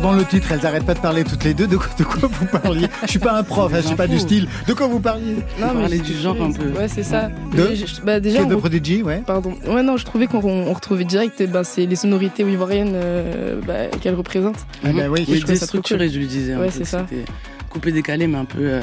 [0.01, 1.67] Dans le titre, elles n'arrêtent pas de parler toutes les deux.
[1.67, 4.07] De quoi, de quoi vous parliez Je suis pas un prof, hein, je suis pas
[4.07, 4.49] du style.
[4.67, 6.69] De quoi vous parliez Non, parler je- du genre un peu.
[6.71, 7.29] Ouais, c'est ça.
[7.53, 9.23] De- Mais je- bah, déjà, on- Prodigy, ouais.
[9.27, 9.55] Pardon.
[9.67, 13.61] Ouais, non, je trouvais qu'on on retrouvait direct eh ben, c'est les sonorités ivoiriennes euh,
[13.67, 14.57] bah, qu'elle représente.
[14.85, 15.25] Ah bah oui.
[15.29, 16.15] Mais je ça trop déstructuré, cool.
[16.15, 16.57] je lui disais.
[16.57, 17.07] Ouais, c'est ça.
[17.09, 17.25] C'était
[17.71, 18.81] Coupé, décalé, mais un peu euh,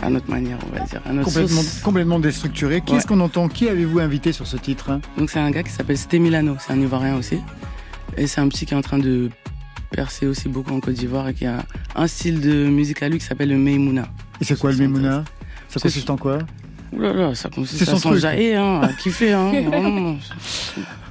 [0.00, 1.02] à notre manière, on va dire.
[1.06, 2.80] À notre Complètement, complètement déstructuré.
[2.80, 2.98] Qui Ouais.
[2.98, 3.48] est-ce qu'on entend?
[3.48, 5.00] Qui avez-vous invité sur ce titre hein?
[5.18, 7.38] Donc c'est un gars qui s'appelle Sté Milano, c'est un Ivoirien aussi.
[8.16, 9.28] Et c'est un petit qui est en train de
[9.90, 13.18] percer aussi beaucoup en Côte d'Ivoire et qui a un style de musique à lui
[13.18, 14.08] qui s'appelle le Meimouna.
[14.40, 15.24] Et c'est quoi le C'est Memouna
[15.68, 16.38] Ça consiste en quoi?
[16.92, 20.16] Ouh là là, ça consiste C'est son à s'enjailler, hein, à kiffer, hein, vraiment.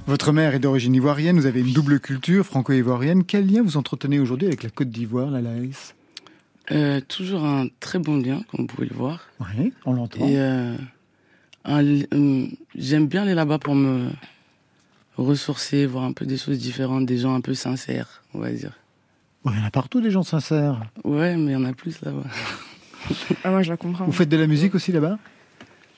[0.07, 3.23] Votre mère est d'origine ivoirienne, vous avez une double culture franco-ivoirienne.
[3.23, 5.95] Quel lien vous entretenez aujourd'hui avec la Côte d'Ivoire, la Laïs
[6.71, 9.19] Euh, toujours un très bon lien, comme vous pouvez le voir.
[9.39, 10.27] Oui, on l'entend.
[10.27, 10.75] Et euh,
[11.67, 14.09] euh, j'aime bien aller là-bas pour me
[15.23, 18.73] ressourcer, voir un peu des choses différentes, des gens un peu sincères, on va dire.
[19.45, 20.81] Il y en a partout des gens sincères.
[21.03, 22.23] Ouais, mais il y en a plus là-bas.
[23.45, 24.05] Ah, moi, je la comprends.
[24.05, 25.17] Vous faites de la musique aussi là-bas?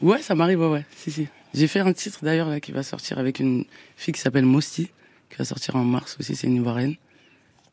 [0.01, 0.85] Ouais, ça m'arrive, ouais, ouais.
[0.95, 1.27] Si, si.
[1.53, 3.65] J'ai fait un titre d'ailleurs là qui va sortir avec une
[3.97, 4.91] fille qui s'appelle Mosti,
[5.29, 6.95] qui va sortir en mars aussi, c'est une Ivoirienne.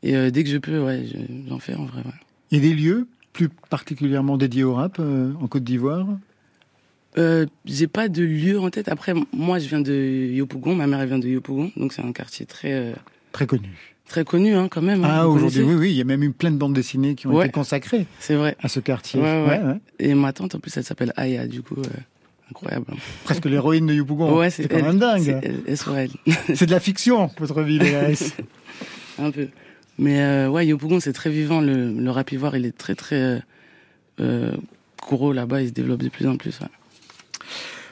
[0.03, 2.13] Et euh, dès que je peux, ouais, je- j'en fais en vrai, ouais.
[2.51, 6.07] Il y a des lieux plus particulièrement dédiés au rap euh, en Côte d'Ivoire?
[7.19, 8.89] Euh, j'ai pas de lieu en tête.
[8.89, 9.93] Après, moi, je viens de
[10.33, 12.93] Yopougon, ma mère elle vient de Yopougon, donc c'est un quartier très euh,
[13.33, 13.69] Très connu.
[14.09, 15.05] très connu hein, quand même.
[15.05, 17.27] hein, Ah, aujourd'hui, oui, oui, il y a même eu plein de bandes dessinées qui
[17.27, 17.47] ont Ouais.
[17.47, 18.57] été consacrées C'est vrai.
[18.63, 19.21] à ce quartier.
[19.21, 19.59] Ouais, ouais.
[19.63, 19.81] ouais.
[19.99, 21.85] Et ma tante, en plus, elle s'appelle Aya, du coup, euh,
[22.51, 22.87] incroyable.
[23.25, 24.37] Presque l'héroïne de Yopougon.
[24.39, 25.41] ouais, c'est quand elle- même dingue.
[26.55, 28.35] c'est- de la fiction, votre vie, les Laïs.
[29.19, 29.49] un peu.
[29.99, 31.61] Mais euh, ouais, Yopougon, c'est très vivant.
[31.61, 33.39] Le, le rap ivoire, il est très, très euh,
[34.21, 34.53] euh,
[35.03, 35.63] gros là-bas.
[35.63, 36.61] Il se développe de plus en plus.
[36.61, 36.67] ouais.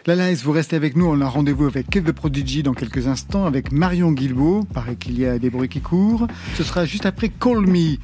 [0.06, 1.06] La Laïs, vous restez avec nous.
[1.06, 4.62] On a rendez-vous avec Kid the Prodigy dans quelques instants, avec Marion Guilbault.
[4.72, 6.28] Paraît qu'il y a des bruits qui courent.
[6.54, 7.96] Ce sera juste après Call Me.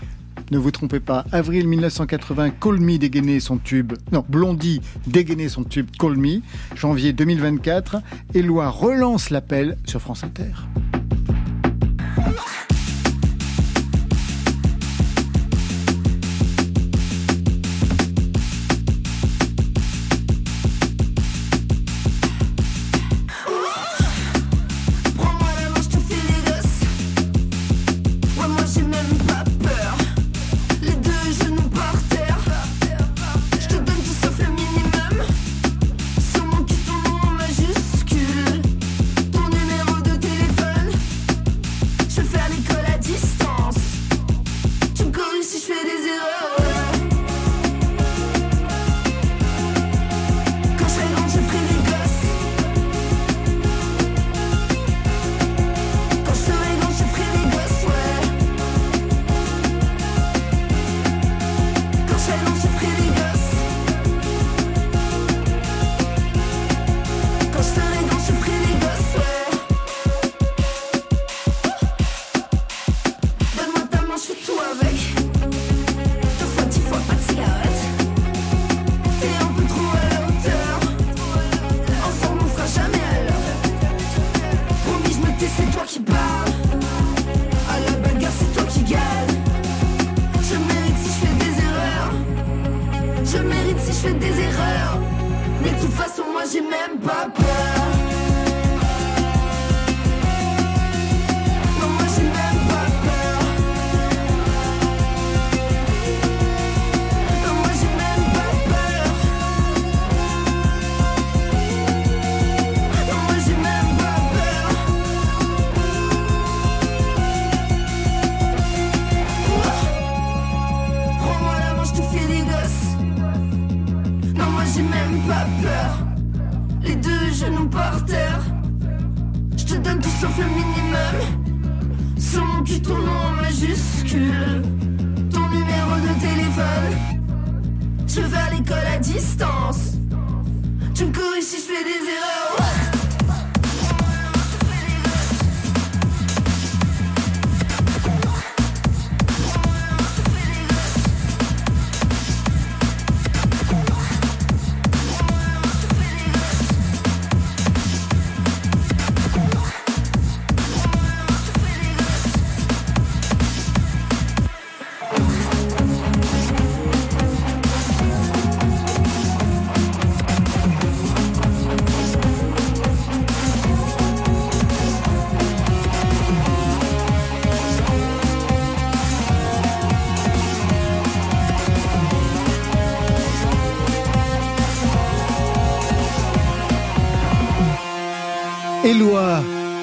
[0.50, 3.92] Ne vous trompez pas, avril 1980, Call Me dégainait son tube.
[4.10, 6.40] Non, Blondie dégainait son tube Call Me.
[6.74, 7.98] Janvier 2024,
[8.34, 10.50] Éloi relance l'appel sur France Inter.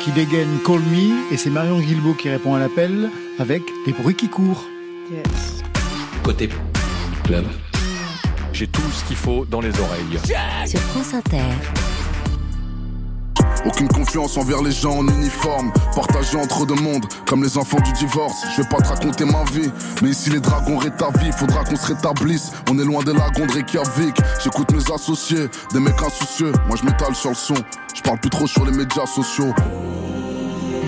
[0.01, 4.15] Qui dégaine Call Me et c'est Marion Guilbault qui répond à l'appel avec des bruits
[4.15, 4.63] qui courent.
[6.23, 6.47] Côté
[7.25, 7.45] club.
[8.53, 10.19] J'ai tout ce qu'il faut dans les oreilles.
[10.65, 11.43] Sur France Inter.
[13.65, 17.91] Aucune confiance envers les gens en uniforme, partagés entre deux mondes, comme les enfants du
[17.93, 18.45] divorce.
[18.55, 19.69] Je vais pas te raconter ma vie,
[20.01, 22.51] mais ici les dragons rétablis, faudra qu'on se rétablisse.
[22.69, 24.15] On est loin des lagons de Reykjavik.
[24.43, 26.53] J'écoute mes associés, des mecs insoucieux.
[26.67, 27.55] Moi je m'étale sur le son,
[27.93, 29.53] je parle plus trop sur les médias sociaux.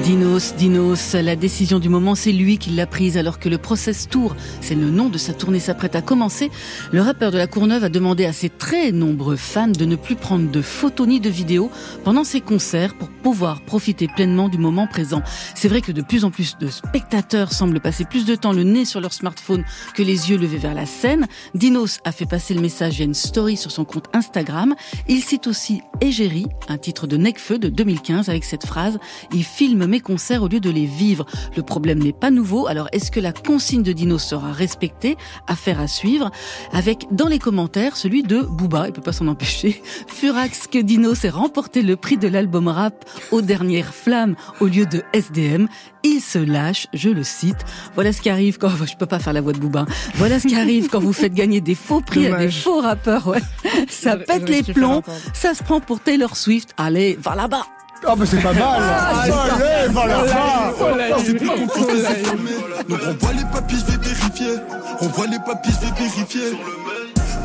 [0.04, 4.10] Dinos, Dinos, la décision du moment, c'est lui qui l'a prise alors que le Process
[4.10, 6.50] Tour, c'est le nom de sa tournée, s'apprête à commencer.
[6.92, 10.16] Le rappeur de la Courneuve a demandé à ses très nombreux fans de ne plus
[10.16, 11.70] prendre de photos ni de vidéos
[12.04, 15.22] pendant ses concerts pour pouvoir profiter pleinement du moment présent.
[15.54, 18.64] C'est vrai que de plus en plus de spectateurs semblent passer plus de temps le
[18.64, 21.28] nez sur leur smartphone que les yeux levés vers la scène.
[21.54, 24.74] Dinos a fait passer le message via une story sur son compte Instagram.
[25.08, 28.98] Il cite aussi Égérie, un titre de Necfeu de 2015 avec cette phrase
[29.34, 31.26] «Il filme mes concerts au lieu de les vivre.
[31.56, 35.18] Le problème n'est pas nouveau, alors est-ce que la consigne de Dino sera respectée?
[35.48, 36.32] Affaire à suivre.
[36.72, 39.84] Avec dans les commentaires celui de Booba, il peut pas s'en empêcher.
[40.08, 44.86] Furax que Dino s'est remporté le prix de l'album rap aux dernières flammes au lieu
[44.86, 45.68] de SDM.
[46.04, 47.66] Il se lâche, je le cite.
[47.94, 49.86] Voilà ce qui arrive quand je peux pas faire la voix de Booba.
[50.16, 53.28] Voilà ce qui arrive quand vous faites gagner des faux prix à des faux rappeurs.
[53.28, 53.42] Ouais.
[53.90, 55.02] Ça pète les plombs,
[55.34, 56.74] ça se prend pour Taylor Swift.
[56.78, 57.66] Allez, va là-bas.
[58.08, 58.82] Ah, mais c'est pas mal
[59.22, 62.52] Allez, va là-bas C'est plus compliqué, c'est fermé.
[62.90, 64.56] Donc renvoie les papiers, je vais vérifier.
[65.00, 66.60] Renvoie les papiers, je vais vérifier.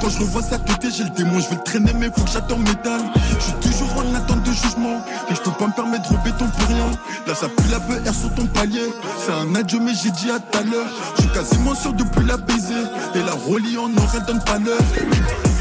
[0.01, 2.31] Quand je revois sa tête, j'ai le démon, je vais le traîner, mais faut que
[2.31, 3.01] j'attende métal.
[3.39, 5.01] Je suis toujours en attente de jugement.
[5.31, 6.87] Et je peux pas me permettre de béton pour rien.
[7.27, 8.93] Là, ça pue la PR sur ton palier.
[9.25, 10.87] C'est un adieu, mais j'ai dit à tout à l'heure.
[11.17, 12.75] Je suis quasiment sûr de plus la baiser.
[13.15, 14.81] Et la relie en or, elle donne pas l'heure.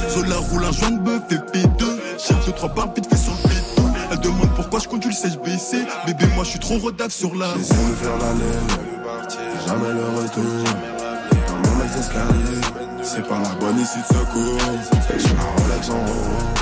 [0.09, 1.85] Zola roule un joint de bœuf et P2.
[2.17, 3.44] Cherche deux, trois barres vite fait sur le.
[4.11, 5.77] Elle demande pourquoi je conduis le baissé.
[6.05, 7.63] Bébé, moi je suis trop redaf sur la route.
[7.63, 9.27] Faire la laine,
[9.67, 10.43] jamais le retour.
[11.47, 12.61] Dans mon mec escalier,
[13.01, 14.57] c'est pas la bonne issue de secours.
[15.35, 16.55] La Rolex en haut.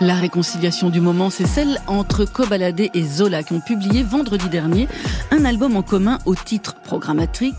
[0.00, 4.88] La réconciliation du moment, c'est celle entre Kobalade et Zola qui ont publié vendredi dernier
[5.30, 7.54] un album en commun au titre programmatique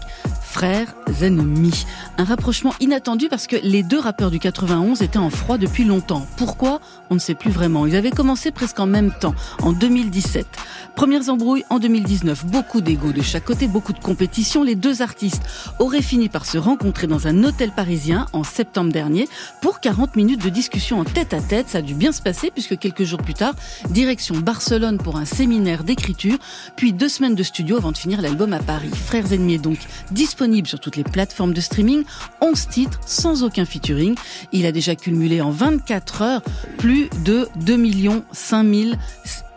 [0.55, 1.85] Frères ennemis.
[2.17, 6.25] Un rapprochement inattendu parce que les deux rappeurs du 91 étaient en froid depuis longtemps.
[6.37, 6.79] Pourquoi?
[7.09, 7.85] On ne sait plus vraiment.
[7.85, 10.47] Ils avaient commencé presque en même temps, en 2017.
[10.95, 12.45] Premières embrouilles en 2019.
[12.45, 14.63] Beaucoup d'ego de chaque côté, beaucoup de compétition.
[14.63, 15.43] Les deux artistes
[15.79, 19.27] auraient fini par se rencontrer dans un hôtel parisien en septembre dernier
[19.61, 21.67] pour 40 minutes de discussion en tête à tête.
[21.67, 23.55] Ça a dû bien se passer puisque quelques jours plus tard,
[23.89, 26.37] direction Barcelone pour un séminaire d'écriture,
[26.77, 28.91] puis deux semaines de studio avant de finir l'album à Paris.
[28.93, 29.79] Frères ennemis donc
[30.11, 32.03] disponible sur toutes les plateformes de streaming,
[32.41, 34.15] 11 titres sans aucun featuring.
[34.51, 36.41] Il a déjà cumulé en 24 heures
[36.77, 38.91] plus de 2 millions 5 000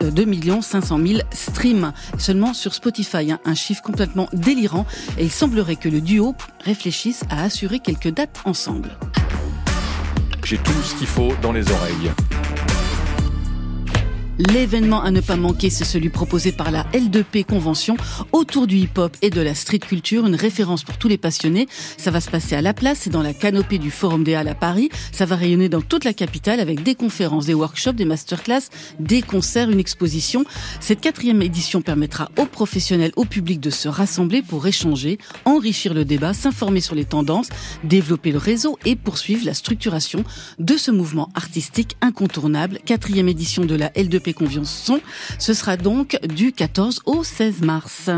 [0.00, 4.86] 2 millions 500 000 streams seulement sur Spotify, hein, un chiffre complètement délirant
[5.18, 6.34] et il semblerait que le duo
[6.64, 8.96] réfléchisse à assurer quelques dates ensemble.
[10.44, 12.12] J'ai tout ce qu'il faut dans les oreilles.
[14.38, 17.96] L'événement à ne pas manquer, c'est celui proposé par la L2P Convention
[18.30, 21.66] autour du hip-hop et de la street culture, une référence pour tous les passionnés.
[21.96, 24.46] Ça va se passer à la place et dans la canopée du Forum des Halles
[24.46, 24.90] à Paris.
[25.10, 28.70] Ça va rayonner dans toute la capitale avec des conférences, des workshops, des masterclass,
[29.00, 30.44] des concerts, une exposition.
[30.78, 36.04] Cette quatrième édition permettra aux professionnels, au public de se rassembler pour échanger, enrichir le
[36.04, 37.48] débat, s'informer sur les tendances,
[37.82, 40.22] développer le réseau et poursuivre la structuration
[40.60, 42.78] de ce mouvement artistique incontournable.
[42.84, 45.00] Quatrième édition de la L2P Convention.
[45.38, 48.10] Ce sera donc du 14 au 16 mars.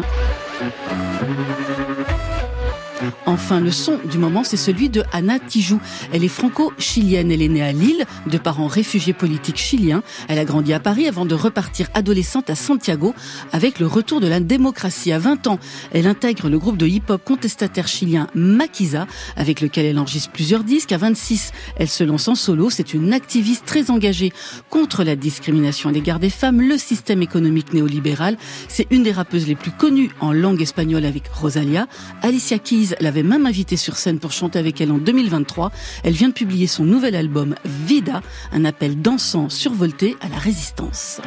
[3.27, 5.81] Enfin, le son du moment, c'est celui de Anna Tijou.
[6.13, 7.31] Elle est franco-chilienne.
[7.31, 10.03] Elle est née à Lille, de parents réfugiés politiques chiliens.
[10.29, 13.15] Elle a grandi à Paris avant de repartir adolescente à Santiago
[13.53, 15.13] avec le retour de la démocratie.
[15.13, 15.59] À 20 ans,
[15.93, 20.93] elle intègre le groupe de hip-hop contestataire chilien Maquisa, avec lequel elle enregistre plusieurs disques.
[20.93, 22.71] À 26, elle se lance en solo.
[22.71, 24.33] C'est une activiste très engagée
[24.69, 28.37] contre la discrimination à l'égard des femmes, le système économique néolibéral.
[28.69, 31.87] C'est une des rappeuses les plus connues en langue espagnole avec Rosalia.
[32.23, 35.71] Alicia Keys l'avait même invitée sur scène pour chanter avec elle en 2023.
[36.05, 38.23] Elle vient de publier son nouvel album Vida,
[38.53, 41.21] un appel dansant survolté à la résistance.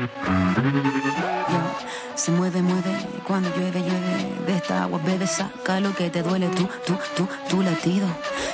[2.15, 2.95] Se mueve, mueve,
[3.27, 4.45] cuando llueve, llueve.
[4.45, 6.47] De esta agua bebe, saca lo que te duele.
[6.49, 8.07] Tú, tú, tú, tu latido.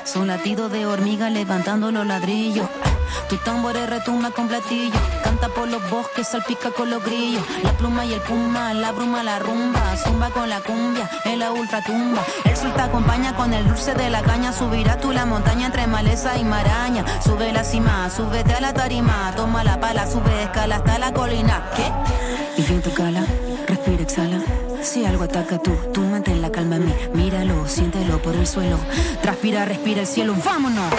[0.05, 2.67] Son latidos de hormiga levantando los ladrillos.
[3.27, 4.99] Tu tambores retumba con platillo.
[5.23, 7.43] Canta por los bosques, salpica con los grillos.
[7.63, 9.97] La pluma y el puma, la bruma, la rumba.
[9.97, 12.23] Zumba con la cumbia, en la ultratumba.
[12.45, 14.53] El sol te acompaña con el dulce de la caña.
[14.53, 17.03] Subirá tú la montaña entre maleza y maraña.
[17.21, 19.33] Sube la cima, súbete a la tarima.
[19.35, 21.69] Toma la pala, sube escala hasta la colina.
[21.75, 21.91] ¿Qué?
[22.57, 23.58] Y viento cala, respira,
[24.81, 26.93] Si algo ataca tú, tú mantén la calma en mí.
[27.13, 28.79] Míralo, siéntelo por el suelo.
[29.21, 30.33] Transpira, respira el cielo.
[30.43, 30.91] ¡Vámonos!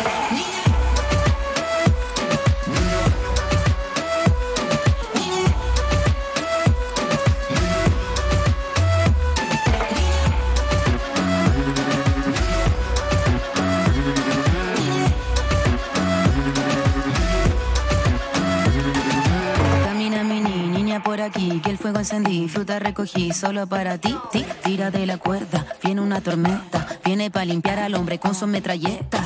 [22.51, 27.45] Fruta recogí solo para ti, ti, tira de la cuerda, viene una tormenta, viene para
[27.45, 29.25] limpiar al hombre con su metralleta.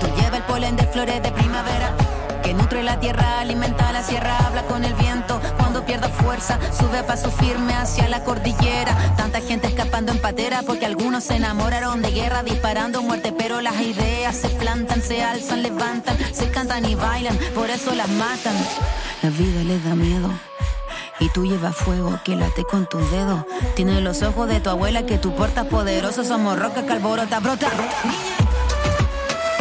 [0.00, 1.94] Tú lleva el polen de flores de primavera,
[2.42, 6.98] que nutre la tierra, alimenta la sierra, habla con el viento, cuando pierda fuerza, sube
[6.98, 8.96] a paso firme hacia la cordillera.
[9.14, 13.78] Tanta gente escapando en patera, porque algunos se enamoraron de guerra, disparando muerte, pero las
[13.82, 18.54] ideas se plantan, se alzan, levantan, se cantan y bailan, por eso las matan.
[19.22, 20.30] La vida les da miedo.
[21.20, 23.44] Y tú llevas fuego que late con tus dedos.
[23.76, 26.24] Tienes los ojos de tu abuela que tú portas poderoso.
[26.24, 27.40] Somos roca que brota.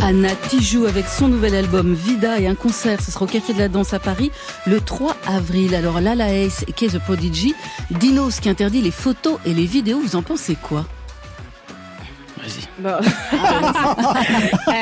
[0.01, 3.60] Anna Tijoux avec son nouvel album Vida et un concert, ce sera au Café de
[3.60, 4.32] la Danse à Paris
[4.66, 5.76] le 3 avril.
[5.76, 7.56] Alors là, la Ace et Kay the Prodigy,
[7.89, 10.86] Dinos qui interdit les photos et les vidéos, vous en pensez quoi?
[12.80, 12.99] Bah.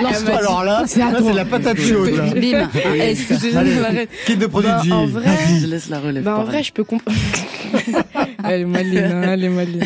[0.02, 0.36] Lance-toi.
[0.38, 1.28] Alors là, C'est à là, toi.
[1.30, 2.10] c'est la patate chaude.
[2.16, 2.24] là.
[2.34, 3.32] Bim, un S.
[3.56, 4.89] Allez, Kid de Prodigy.
[4.89, 6.24] Bah, en vrai, Je laisse la relève.
[6.24, 7.18] Bah, en vrai, je peux comprendre.
[8.46, 9.84] elle est maline, hein, elle est maline.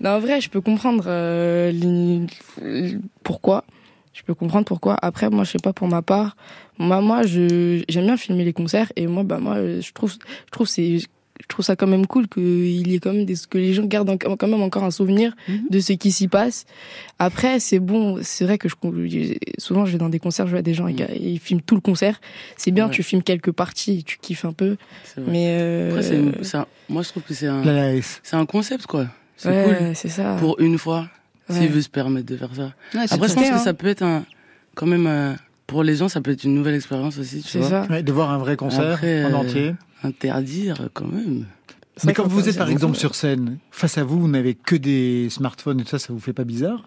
[0.00, 1.72] Non, en vrai, je peux comprendre euh,
[3.22, 3.64] pourquoi.
[4.12, 4.96] Je peux comprendre pourquoi.
[5.02, 6.36] Après, moi, je sais pas pour ma part.
[6.78, 10.50] Moi, moi, je j'aime bien filmer les concerts et moi, bah moi, je trouve, je
[10.50, 10.98] trouve c'est
[11.48, 13.84] je trouve ça quand même cool qu'il y ait quand même des, que les gens
[13.84, 15.34] gardent en- quand même encore un souvenir
[15.70, 16.66] de ce qui s'y passe.
[17.20, 18.74] Après, c'est bon, c'est vrai que je,
[19.58, 21.80] souvent je vais dans des concerts, je vois des gens, ils, ils filment tout le
[21.80, 22.20] concert.
[22.56, 22.90] C'est bien, Ouais.
[22.92, 24.76] tu filmes quelques parties et tu kiffes un peu.
[25.28, 27.62] Mais euh, Après, une- un- moi, je trouve que c'est un,
[28.22, 29.06] c'est un concept, quoi.
[29.36, 29.94] C'est Ouais, cool.
[29.94, 30.36] c'est ça.
[30.40, 31.06] Pour une fois,
[31.48, 31.60] Ouais.
[31.60, 32.72] s'il veut se permettre de faire ça.
[32.94, 33.74] Ouais, Après, je pense que ça hein.
[33.74, 34.24] peut être un,
[34.74, 35.32] quand même, euh,
[35.66, 37.68] pour les gens, ça peut être une nouvelle expérience aussi, tu C'est vois.
[37.68, 37.86] ça.
[37.90, 39.74] Ouais, de voir un vrai concert Après, en euh, entier.
[40.02, 41.46] Interdire, quand même.
[42.04, 45.28] Mais quand vous êtes par exemple sur scène, face à vous, vous n'avez que des
[45.30, 46.86] smartphones et tout ça, ça vous fait pas bizarre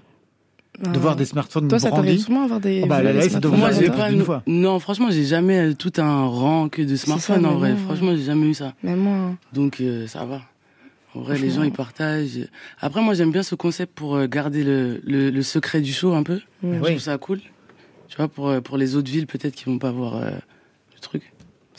[0.94, 2.82] De voir des smartphones Toi, ça brandis t'arrive souvent à avoir des.
[2.84, 4.12] Ah bah, des ça smartphones vous Moi, j'ai pas.
[4.12, 4.44] non- fois.
[4.46, 7.74] Non, franchement, j'ai jamais tout un rang que de smartphones, ça, en vrai.
[7.74, 8.74] moi, Franchement, j'ai jamais eu ça.
[8.84, 9.36] Mais moi.
[9.52, 10.42] Donc, euh, ça va.
[11.16, 12.48] En vrai, les gens, ils partagent.
[12.80, 16.14] Après, moi, j'aime bien ce concept pour euh, garder le, le, le secret du show
[16.14, 16.40] un peu.
[16.64, 17.40] Je trouve ça cool.
[18.10, 21.00] Tu vois, pour, euh, pour les autres villes, peut-être qu'ils vont pas voir euh, le
[21.00, 21.24] truc.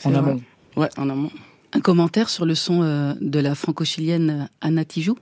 [0.03, 0.41] En C'est amont.
[0.75, 1.29] Ouais, en amont.
[1.73, 5.17] Un commentaire sur le son euh, de la franco-chilienne euh, Anna Tijoux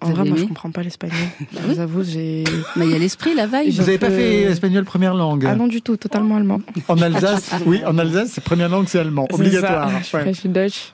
[0.00, 1.16] En Vous vrai, avez moi, je comprends pas l'espagnol.
[1.52, 2.44] je vous avoue, j'ai.
[2.76, 3.72] Mais il y a l'esprit, la vibe.
[3.72, 6.60] Vous n'avez pas fait espagnol première langue Ah non, du tout, totalement allemand.
[6.88, 9.90] En Alsace, oui, en Alsace, c'est première langue, c'est allemand, C'est obligatoire.
[9.90, 10.00] ça.
[10.02, 10.32] Je Ouais.
[10.34, 10.92] spreche Deutsch.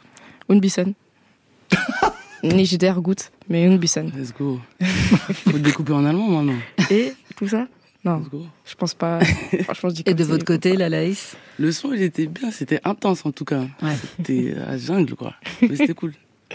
[0.49, 0.95] Und bisschen.
[2.43, 4.11] Nicht sehr gut, mais un bisschen.
[4.17, 4.61] Let's go.
[4.83, 6.61] Faut le découper en allemand maintenant.
[6.91, 7.67] Et tout ça?
[8.05, 8.47] Non, Let's go.
[8.67, 9.21] je pense pas.
[9.65, 12.51] Franchement, je dis Et de votre côté, la Laïs Le son, il était bien.
[12.51, 13.63] C'était intense, en tout cas.
[13.83, 13.97] Ouais.
[14.17, 15.35] C'était à jungle, quoi.
[15.63, 16.13] Mais c'était cool.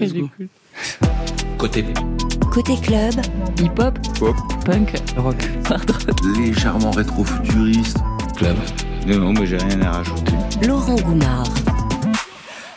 [0.00, 0.28] Let's go.
[0.36, 0.48] cool.
[1.58, 1.84] Côté
[2.52, 3.14] Côté club,
[3.60, 4.36] Hip-hop Pop.
[4.64, 5.36] Punk Rock
[6.36, 7.98] légèrement rétro-futuriste.
[8.36, 8.56] club.
[9.06, 10.32] Non, non, mais j'ai rien à rajouter.
[10.66, 11.48] Laurent Goumard.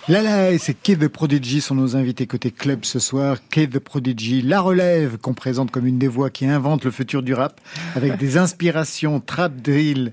[0.09, 3.37] Lala et c'est Kid the Prodigy sont nos invités côté club ce soir.
[3.49, 7.23] Kid the Prodigy, la relève qu'on présente comme une des voix qui invente le futur
[7.23, 7.61] du rap
[7.95, 10.11] avec des inspirations trap drill.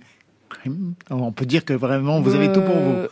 [1.10, 2.92] On peut dire que vraiment vous avez tout pour vous.
[2.92, 3.08] Euh,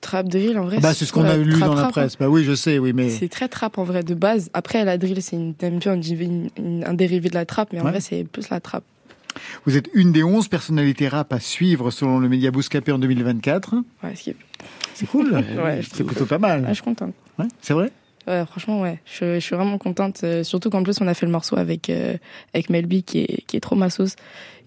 [0.00, 0.78] Trap drill, en vrai.
[0.80, 1.90] Bah, c'est ce qu'on a lu trap dans la hein.
[1.90, 2.16] presse.
[2.16, 3.10] Bah oui, je sais, oui, mais.
[3.10, 4.48] C'est très trap en vrai de base.
[4.54, 8.60] Après, la drill, c'est un dérivé de la trap, mais en vrai, c'est plus la
[8.60, 8.82] trap.
[9.66, 13.74] Vous êtes une des 11 personnalités rap à suivre selon le média Bouscapé en 2024.
[14.02, 14.14] Ouais,
[14.94, 15.32] C'est cool.
[15.62, 16.62] Ouais, c'est plutôt pas mal.
[16.62, 17.14] Ouais, je suis contente.
[17.38, 17.90] Ouais, c'est vrai?
[18.26, 19.00] Ouais, franchement, ouais.
[19.06, 20.20] Je, je suis vraiment contente.
[20.24, 22.16] euh, surtout qu'en plus, on a fait le morceau avec, euh,
[22.54, 24.14] avec Melby, qui est, qui est trop ma sauce.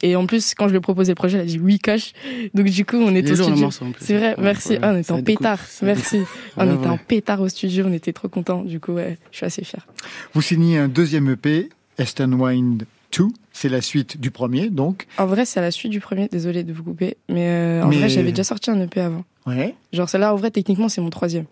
[0.01, 2.13] Et en plus, quand je lui ai proposé le projet, elle a dit oui, cash.
[2.55, 3.69] Donc, du coup, on était au studio.
[3.99, 4.69] C'est vrai, Ouais, merci.
[4.73, 5.59] ouais, Ah, on était en pétard.
[5.83, 6.21] Merci.
[6.57, 8.63] on Ouais, était en pétard au studio, on était trop contents.
[8.63, 9.85] Du coup, ouais, je suis assez fière.
[10.33, 12.85] Vous signez un deuxième EP, Eastern Wind
[13.17, 13.25] 2.
[13.51, 15.05] C'est la suite du premier, donc.
[15.17, 17.17] En vrai, c'est la suite du premier, désolé de vous couper.
[17.29, 19.23] Mais, euh, en Mais- vrai, j'avais déjà sorti un EP avant.
[19.45, 19.75] Ouais.
[19.93, 21.45] Genre, celle-là, en vrai, techniquement, c'est mon troisième.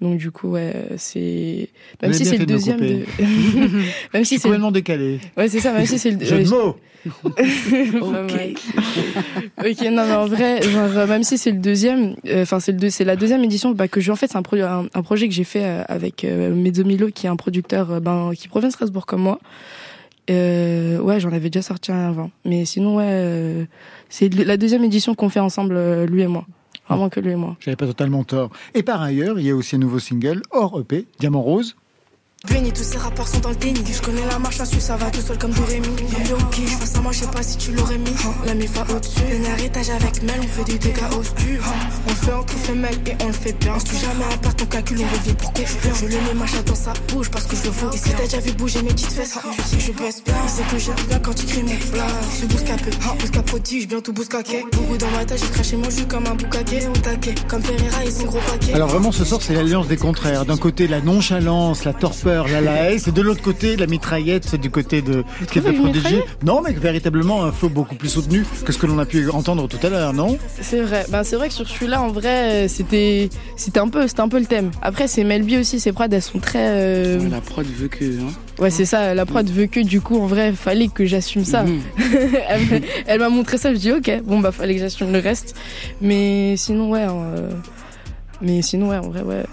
[0.00, 1.68] Donc, du coup, ouais, c'est.
[2.02, 3.04] Même si c'est le de me deuxième de.
[4.12, 4.42] même Je si c'est.
[4.42, 5.20] complètement décalé.
[5.36, 6.24] Ouais, c'est ça, même si c'est le.
[6.24, 6.76] Jeu de mots.
[9.58, 12.72] Ok, non, mais en vrai, genre, euh, même si c'est le deuxième, euh, enfin, c'est
[12.72, 14.86] le deux- c'est la deuxième édition bah, que j'ai en fait, c'est un, pro- un,
[14.92, 18.32] un projet que j'ai fait avec euh, Mezzo Milo, qui est un producteur euh, ben,
[18.36, 19.38] qui provient de Strasbourg comme moi.
[20.30, 22.30] Euh, ouais, j'en avais déjà sorti un avant.
[22.44, 23.64] Mais sinon, ouais, euh,
[24.08, 26.44] c'est la deuxième édition qu'on fait ensemble, euh, lui et moi.
[26.88, 27.56] Vraiment que lui et moi.
[27.60, 28.50] J'avais pas totalement tort.
[28.74, 31.76] Et par ailleurs, il y a aussi un nouveau single, hors EP, Diamant Rose.
[32.48, 33.80] Benny, tous ces rapports sont dans le déni.
[33.86, 35.86] Je connais la marche en Suisse, ça va tout seul comme Dorémy.
[36.28, 38.10] Yo, ok, face à moi, je sais pas si tu l'aurais mis.
[38.44, 39.20] La mi au-dessus.
[39.44, 41.60] Dernier étage avec Mel, on fait des dégâts au stu.
[42.08, 43.74] On fait, on tout fait Mel et on le fait bien.
[43.74, 46.74] On jamais à part ton calcul, on revient pour que Je le mets machin dans
[46.74, 47.92] sa bouche parce que je le vaux.
[47.92, 50.34] Et si t'as déjà vu bouger mes petites fesses, tu sais je baisse bien.
[50.48, 52.06] C'est que j'aime bien quand tu cries mon plat.
[52.40, 54.64] Je bouscapé, hein, bousca prodige, bien tout bouscaqué.
[54.72, 56.88] Beaucoup dans ma tête, j'ai craché mon jus comme un boucaquet.
[57.04, 58.74] Taquet, comme Ferreira et son gros paquet.
[58.74, 60.44] Alors vraiment, ce soir, c'est l'alliance des contraires.
[60.44, 64.70] D'un côté, la nonchalance, la torpeur, la et de l'autre côté, la mitraillette, c'est du
[64.70, 65.98] côté de Kevin une Prodigy.
[65.98, 69.28] mitraillette Non, mais véritablement un flow beaucoup plus soutenu que ce que l'on a pu
[69.30, 70.36] entendre tout à l'heure, non?
[70.60, 71.04] C'est vrai.
[71.10, 74.38] Ben, c'est vrai que sur celui-là, en vrai, c'était, c'était un peu, c'était un peu
[74.38, 74.70] le thème.
[74.82, 78.04] Après, c'est Melby aussi, ses prods, elles sont très, euh, Ouais, La prod veut que.
[78.04, 78.32] hein.
[78.58, 79.14] ouais, c'est ça.
[79.14, 81.62] La prod veut que, du coup, en vrai, fallait que j'assume ça.
[81.64, 81.80] Mhm.
[82.48, 85.18] elle, m'a- elle m'a montré ça, je dis, ok, bon, bah, fallait que j'assume le
[85.18, 85.54] reste.
[86.00, 87.50] Mais sinon, ouais, euh,
[88.40, 89.44] mais sinon, ouais, en vrai, ouais.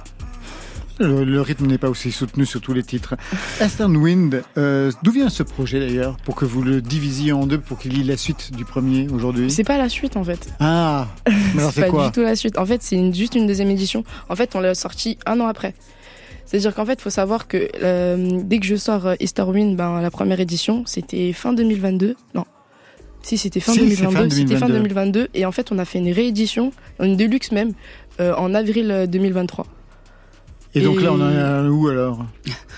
[0.99, 3.15] Le, le rythme n'est pas aussi soutenu sur tous les titres.
[3.61, 7.59] Eastern Wind, euh, d'où vient ce projet d'ailleurs Pour que vous le divisiez en deux,
[7.59, 9.49] pour qu'il y ait la suite du premier aujourd'hui?
[9.51, 10.47] C'est pas la suite, en fait.
[10.59, 12.05] Ah Mais alors c'est pas quoi?
[12.07, 12.57] du tout la suite.
[12.57, 14.03] En fait, c'est une- juste une deuxième édition.
[14.29, 15.73] En fait, on l'a sorti un an après.
[16.45, 20.09] C'est-à-dire qu'en fait, faut savoir que euh, dès que je sors euh, Easterwind, ben la
[20.09, 22.15] première édition, c'était fin 2022.
[22.33, 22.45] Non.
[23.21, 24.35] Si, c'était fin, Si, c'est fin 2022.
[24.35, 25.19] C'était fin 2022.
[25.25, 25.27] 2022.
[25.35, 27.73] Et en fait, on a fait une réédition, une deluxe même,
[28.19, 29.67] euh, en avril euh, 2023.
[30.75, 32.19] Et donc là, on en est à où alors?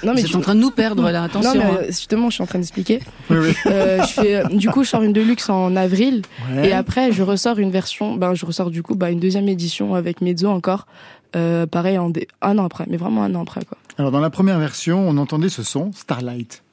[0.03, 1.53] Non, Vous êtes je- en train de nous perdre là, attention.
[1.53, 1.77] Non, mais hein.
[1.81, 2.99] euh, justement, je suis en train d'expliquer.
[3.29, 3.53] Oui, oui.
[3.67, 6.21] Euh, je fais, euh, du coup, je sors une deluxe en avril.
[6.53, 6.69] Ouais.
[6.69, 9.93] Et après, je ressors une version, ben, je ressors du coup bah, une deuxième édition
[9.93, 10.87] avec Mezzo encore.
[11.35, 13.63] Euh, pareil, en dé- un an après, mais vraiment un an après.
[13.65, 13.77] Quoi.
[13.97, 16.63] Alors dans la première version, on entendait ce son, Starlight.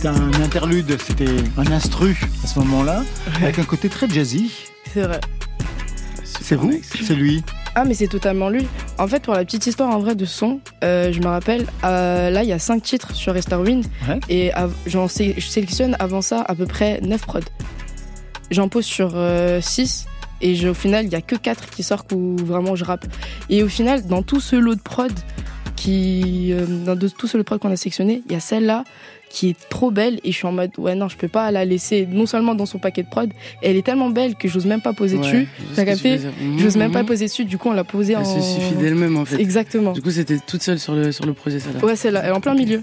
[0.00, 1.26] C'était un interlude, c'était
[1.56, 3.02] un instru à ce moment-là,
[3.42, 4.52] avec un côté très jazzy.
[4.94, 5.18] C'est vrai.
[6.22, 7.42] C'est vous C'est lui
[7.74, 8.64] Ah, mais c'est totalement lui.
[8.98, 12.30] En fait, pour la petite histoire en vrai de son, euh, je me rappelle, euh,
[12.30, 13.86] là, il y a cinq titres sur Restore Wind.
[14.08, 14.20] Ouais.
[14.28, 14.52] Et
[14.86, 17.40] j'en sé- je sélectionne avant ça à peu près 9 prods.
[18.52, 19.16] J'en pose sur
[19.60, 20.06] 6.
[20.40, 23.04] Et je- au final, il y a que 4 qui sortent où vraiment je rappe.
[23.50, 25.10] Et au final, dans tout ce lot de prod,
[25.74, 28.40] qui, euh, dans de- tout ce lot de prod qu'on a sélectionné, il y a
[28.40, 28.84] celle-là
[29.28, 30.20] qui est trop belle.
[30.24, 32.66] Et je suis en mode, ouais, non, je peux pas la laisser non seulement dans
[32.66, 33.30] son paquet de prod,
[33.62, 35.48] elle est tellement belle que j'ose même pas poser Ouais, dessus.
[35.74, 36.18] T'as capté
[36.58, 37.08] J'ose même pas mhm.
[37.08, 37.44] poser dessus.
[37.44, 38.20] Du coup, on l'a posé en.
[38.20, 39.40] Elle se suffit d'elle-même en fait.
[39.40, 39.92] Exactement.
[39.92, 41.84] Du coup, c'était toute seule sur le, sur le projet, celle-là.
[41.84, 42.82] Ouais, celle-là, elle est en plein milieu.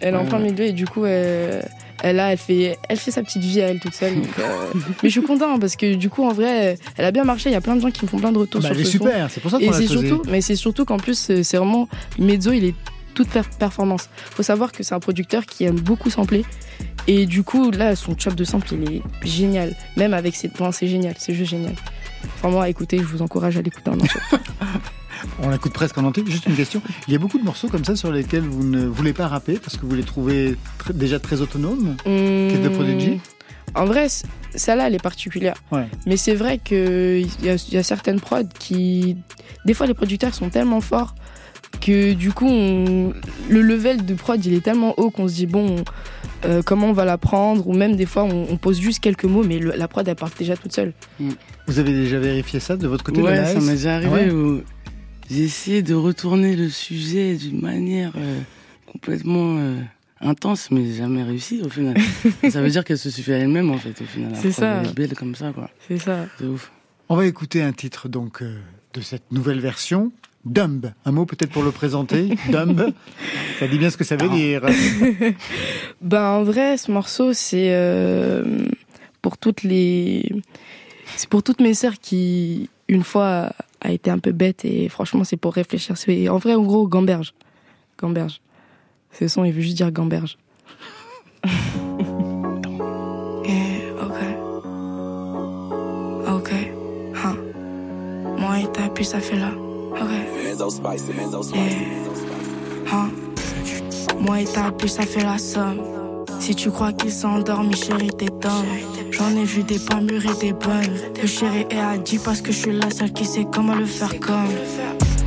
[0.00, 0.50] Elle est en plein ouais.
[0.50, 1.64] milieu et du coup, elle,
[2.02, 4.14] elle, là, elle fait, elle fait sa petite vie à elle toute seule.
[4.16, 4.42] donc, euh,
[5.02, 7.50] Mais je suis content parce que du coup, en vrai, elle a bien marché.
[7.50, 8.82] Il y a plein de gens qui me font plein de retours Bah, sur Elle
[8.82, 9.04] est ce son.
[9.04, 11.88] super, c'est pour ça qu'on l'a surtout, mais c'est surtout qu'en plus, c'est c'est vraiment
[12.18, 12.74] Mezzo, il est
[13.14, 14.08] toute per- performance.
[14.30, 16.44] Faut savoir que c'est un producteur qui aime beaucoup sampler.
[17.06, 19.74] Et du coup, là, son chop de sample, il est génial.
[19.96, 21.14] Même avec ses points, c'est génial.
[21.18, 21.74] C'est juste génial.
[22.36, 24.20] Enfin, moi, écoutez, je vous encourage à l'écouter en entier.
[25.42, 26.24] On l'écoute presque en entier.
[26.26, 26.82] Juste une question.
[27.06, 29.58] Il y a beaucoup de morceaux comme ça sur lesquels vous ne voulez pas rapper
[29.58, 33.20] parce que vous les trouvez tr- déjà très autonomes Kid de Prodigy
[33.74, 34.08] En vrai,
[34.54, 35.54] celle-là, elle est particulière.
[35.70, 35.86] Ouais.
[36.06, 39.16] Mais c'est vrai qu'il y y a certaines prods qui.
[39.64, 41.14] Des fois, les producteurs sont tellement forts
[41.80, 43.12] que du coup, on-
[43.48, 45.76] le level de prod, il est tellement haut qu'on se dit, bon,
[46.44, 49.24] euh, comment on va la prendre, ou même des fois on, on pose juste quelques
[49.24, 50.92] mots, mais le- la prod elle part déjà toute seule.
[51.66, 54.30] Vous avez déjà vérifié ça de votre côté Ouais, Lanaïs ça m'est déjà arrivé Ouais.
[54.30, 54.62] où
[55.30, 58.40] j'ai essayé de retourner le sujet d'une manière euh,
[58.90, 59.76] complètement euh,
[60.20, 61.96] intense, mais j'ai jamais réussi au final.
[62.50, 64.32] ça veut dire qu'elle se suffit à elle-même en fait au final.
[64.34, 64.80] C'est ça.
[64.82, 65.70] Elle est belle comme ça quoi.
[65.88, 66.26] C'est ça.
[66.38, 66.70] C'est ouf.
[67.08, 68.56] On va écouter un titre donc euh,
[68.94, 70.12] de cette nouvelle version.
[70.44, 70.92] Dumb.
[71.04, 72.36] Un mot peut-être pour le présenter.
[72.50, 72.92] Dumb.
[73.60, 74.62] Ça dit bien ce que ça veut dire.
[76.00, 78.66] Ben en vrai, ce morceau c'est euh,
[79.20, 80.28] pour toutes les,
[81.16, 85.22] c'est pour toutes mes sœurs qui une fois a été un peu bête et franchement
[85.22, 85.96] c'est pour réfléchir.
[85.96, 87.34] C'est en vrai en gros gamberge,
[88.00, 88.40] gamberge.
[89.12, 90.38] Ce son il veut juste dire gamberge.
[93.44, 94.18] Yeah, ok.
[96.28, 96.50] Ok.
[97.14, 97.36] Huh.
[98.38, 99.52] Moi et ta puis ça fait là.
[101.50, 101.54] Ok.
[101.54, 102.92] Yeah.
[102.92, 103.10] Huh.
[104.20, 105.80] Moi et ta puis ça fait la somme.
[106.40, 109.12] Si tu crois qu'il s'est endormi, chérie, t'es dingue.
[109.12, 110.96] J'en ai vu des pas mûrs et des bonnes.
[111.20, 113.86] Le chéri est à 10 parce que je suis la seule qui sait comment le
[113.86, 114.48] faire comme.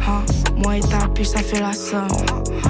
[0.07, 0.23] Hein,
[0.57, 2.07] Moi et ta puis ça fait la somme.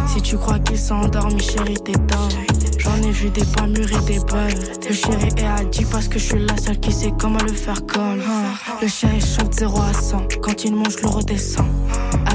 [0.08, 2.56] Si tu crois qu'il s'est endormi, chérie, t'es dingue.
[2.78, 4.62] J'en ai vu des pas mûrs et des bonnes.
[4.88, 7.54] Le chéri est à 10 parce que je suis la seule qui sait comment le
[7.54, 8.22] faire comme.
[8.22, 10.28] Hein, Le chéri chante 0 à 100.
[10.42, 11.66] Quand il monte, je le redescends.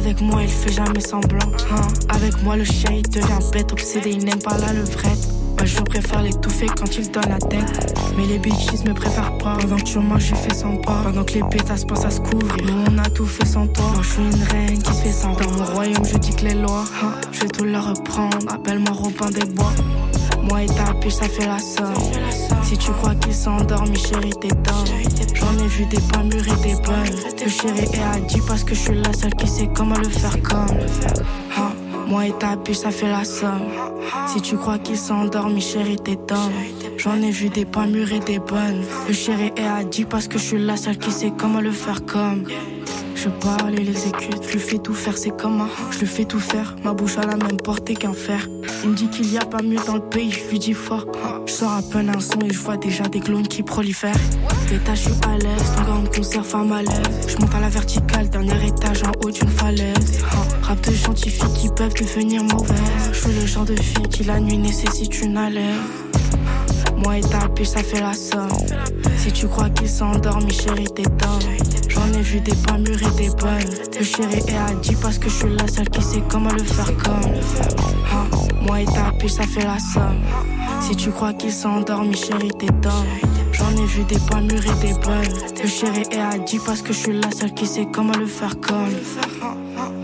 [0.01, 1.38] Avec moi, il fait jamais semblant.
[1.70, 1.80] hein.
[2.09, 5.28] Avec moi, le chien, il devient bête, obsédé, il n'aime pas la levrette.
[5.59, 7.94] Moi, je préfère l'étouffer quand il donne la tête.
[8.16, 9.59] Mais les bitches me préfèrent pas.
[9.61, 11.03] Pendant que tu manges, je fais sans pas.
[11.05, 12.64] Pendant que les pétasses pensent à se couvrir.
[12.64, 13.84] Nous, on a tout fait sans toi.
[13.94, 15.34] Moi, je suis une reine qui se fait sans.
[15.34, 16.84] Dans mon royaume, je dis que les lois.
[17.03, 18.38] hein, je vais tout leur reprendre.
[18.48, 19.72] Appelle-moi Robin des Bois.
[20.42, 21.92] Moi et ta piche, ça fait la somme.
[22.62, 24.48] Si tu crois qu'il s'est endormi, chérie, t'es.
[25.51, 27.16] J'en ai vu des pas mûrs et des bonnes.
[27.42, 30.40] Le chéri est 10 parce que je suis la seule qui sait comment le faire
[30.42, 30.78] comme.
[31.59, 31.72] Hein,
[32.07, 33.66] Moi et ta piche, ça fait la somme.
[34.28, 36.53] Si tu crois qu'il s'est endormi, chérie, t'es dingue.
[36.98, 38.84] J'en ai vu des pas mûrs et des bonnes.
[39.09, 42.05] Le chéri est 10 parce que je suis la seule qui sait comment le faire
[42.05, 42.44] comme.
[43.23, 45.68] Je parle et l'exécute, je lui fais tout faire, c'est comme un.
[45.91, 48.49] Je lui fais tout faire, ma bouche a la même portée qu'un fer.
[48.83, 51.05] Il me dit qu'il y a pas mieux dans le pays, je lui dis fort.
[51.45, 54.16] Je sors à peine un son et je vois déjà des clones qui prolifèrent.
[54.71, 57.03] L'état, je suis à l'aise, ton gars me conserve à malaise.
[57.29, 60.25] Je monte à la verticale, dernier étage en haut d'une falaise.
[60.62, 63.11] Rap de scientifiques qui peuvent devenir mauvaises.
[63.12, 65.77] Je suis le genre de fille qui la nuit nécessite une haleine.
[67.03, 68.48] Moi et ta piche, ça fait la somme.
[69.16, 71.59] Si tu crois qu'il s'est endormi, chérie, t'es dingue.
[71.88, 73.74] J'en ai vu des pas mûrs et des bonnes.
[73.98, 76.62] Le chéri est à 10 parce que je suis la seule qui sait comment le
[76.62, 77.32] faire comme.
[78.12, 78.26] Hein,
[78.66, 80.20] Moi et ta piche, ça fait la somme.
[80.80, 83.30] Si tu crois qu'il s'est endormi, chérie, t'es dingue.
[83.53, 85.62] J'en ai vu des pas mûrs et des bonnes.
[85.62, 88.26] Le chéri est à 10 parce que je suis la seule qui sait comment le
[88.26, 89.99] faire comme.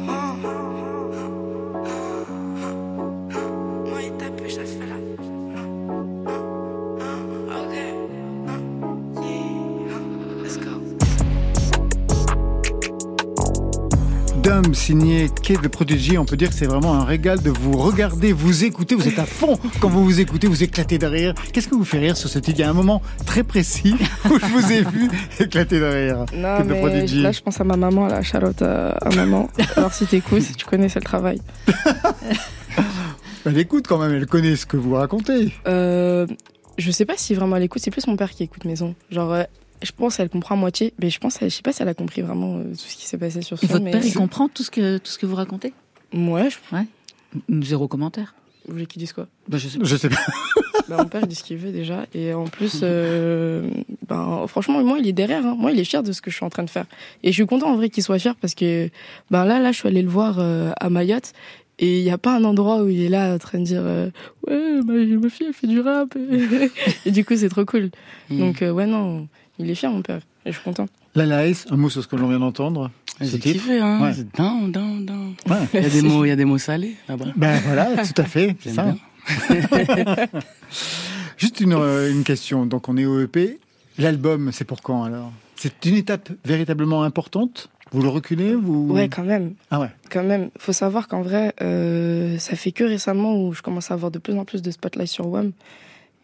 [14.66, 17.76] Dumb, signé Kate the Prodigy, on peut dire que c'est vraiment un régal de vous
[17.76, 18.96] regarder, vous écouter.
[18.96, 21.34] Vous êtes à fond quand vous vous écoutez, vous éclatez de rire.
[21.52, 22.58] Qu'est-ce que vous fait rire sur ce titre?
[22.58, 23.94] Il y a un moment très précis
[24.24, 25.08] où je vous ai vu
[25.38, 26.24] éclater de rire.
[26.34, 27.22] Non, the Prodigy.
[27.22, 29.48] là, je pense à ma maman, la Charlotte à, à maman.
[29.76, 31.40] Alors, si t'écoutes, si tu connais, c'est le travail.
[33.44, 35.52] Elle écoute quand même, elle connaît ce que vous racontez.
[35.68, 36.26] Euh,
[36.78, 38.96] je sais pas si vraiment elle écoute, c'est plus mon père qui écoute maison.
[39.12, 39.44] Genre, euh,
[39.82, 41.94] je pense qu'elle comprend à moitié, mais je pense, je sais pas si elle a
[41.94, 44.48] compris vraiment euh, tout ce qui s'est passé sur ce Votre mais père, il comprend
[44.48, 45.72] tout ce que, tout ce que vous racontez?
[46.12, 46.76] Ouais, je...
[46.76, 46.86] Ouais.
[47.62, 48.34] Zéro commentaire.
[48.66, 49.28] Vous voulez qu'il dise quoi?
[49.48, 50.16] Bah, je, sais je sais pas.
[50.88, 52.06] bah, Mon père, il dit ce qu'il veut déjà.
[52.14, 53.68] Et en plus, euh,
[54.08, 55.44] ben, franchement, moi, il est derrière.
[55.46, 55.56] Hein.
[55.56, 56.86] Moi, il est fier de ce que je suis en train de faire.
[57.22, 58.90] Et je suis content en vrai qu'il soit fier parce que
[59.30, 61.32] ben, là, là, je suis allée le voir euh, à Mayotte.
[61.78, 63.82] Et il n'y a pas un endroit où il est là en train de dire
[63.84, 64.10] euh,
[64.46, 66.16] Ouais, ma, ma fille, elle fait du rap.
[67.04, 67.90] et du coup, c'est trop cool.
[68.30, 68.38] Mm.
[68.38, 70.20] Donc, euh, ouais, non, il est fier, mon père.
[70.44, 70.86] Et je suis content.
[71.14, 72.90] La Laïs, un mot sur ce que l'on vient d'entendre.
[73.20, 74.00] ce J'ai kiffé, hein.
[74.02, 74.12] Ouais.
[74.14, 75.34] C'est down, down, down.
[75.48, 75.56] Ouais.
[75.74, 77.26] Il y a des mots, il y a des mots salés là-bas.
[77.36, 78.56] Ben voilà, tout à fait.
[78.60, 78.94] c'est ça.
[81.36, 82.66] Juste une, euh, une question.
[82.66, 83.58] Donc on est au EP.
[83.98, 85.32] L'album, c'est pour quand alors?
[85.56, 87.70] C'est une étape véritablement importante?
[87.92, 88.92] Vous le reculez vous...
[88.92, 89.54] Ouais, quand même.
[89.70, 89.88] Ah ouais.
[90.10, 90.50] Quand même.
[90.58, 94.18] Faut savoir qu'en vrai, euh, ça fait que récemment où je commence à avoir de
[94.18, 95.52] plus en plus de spotlight sur WAM.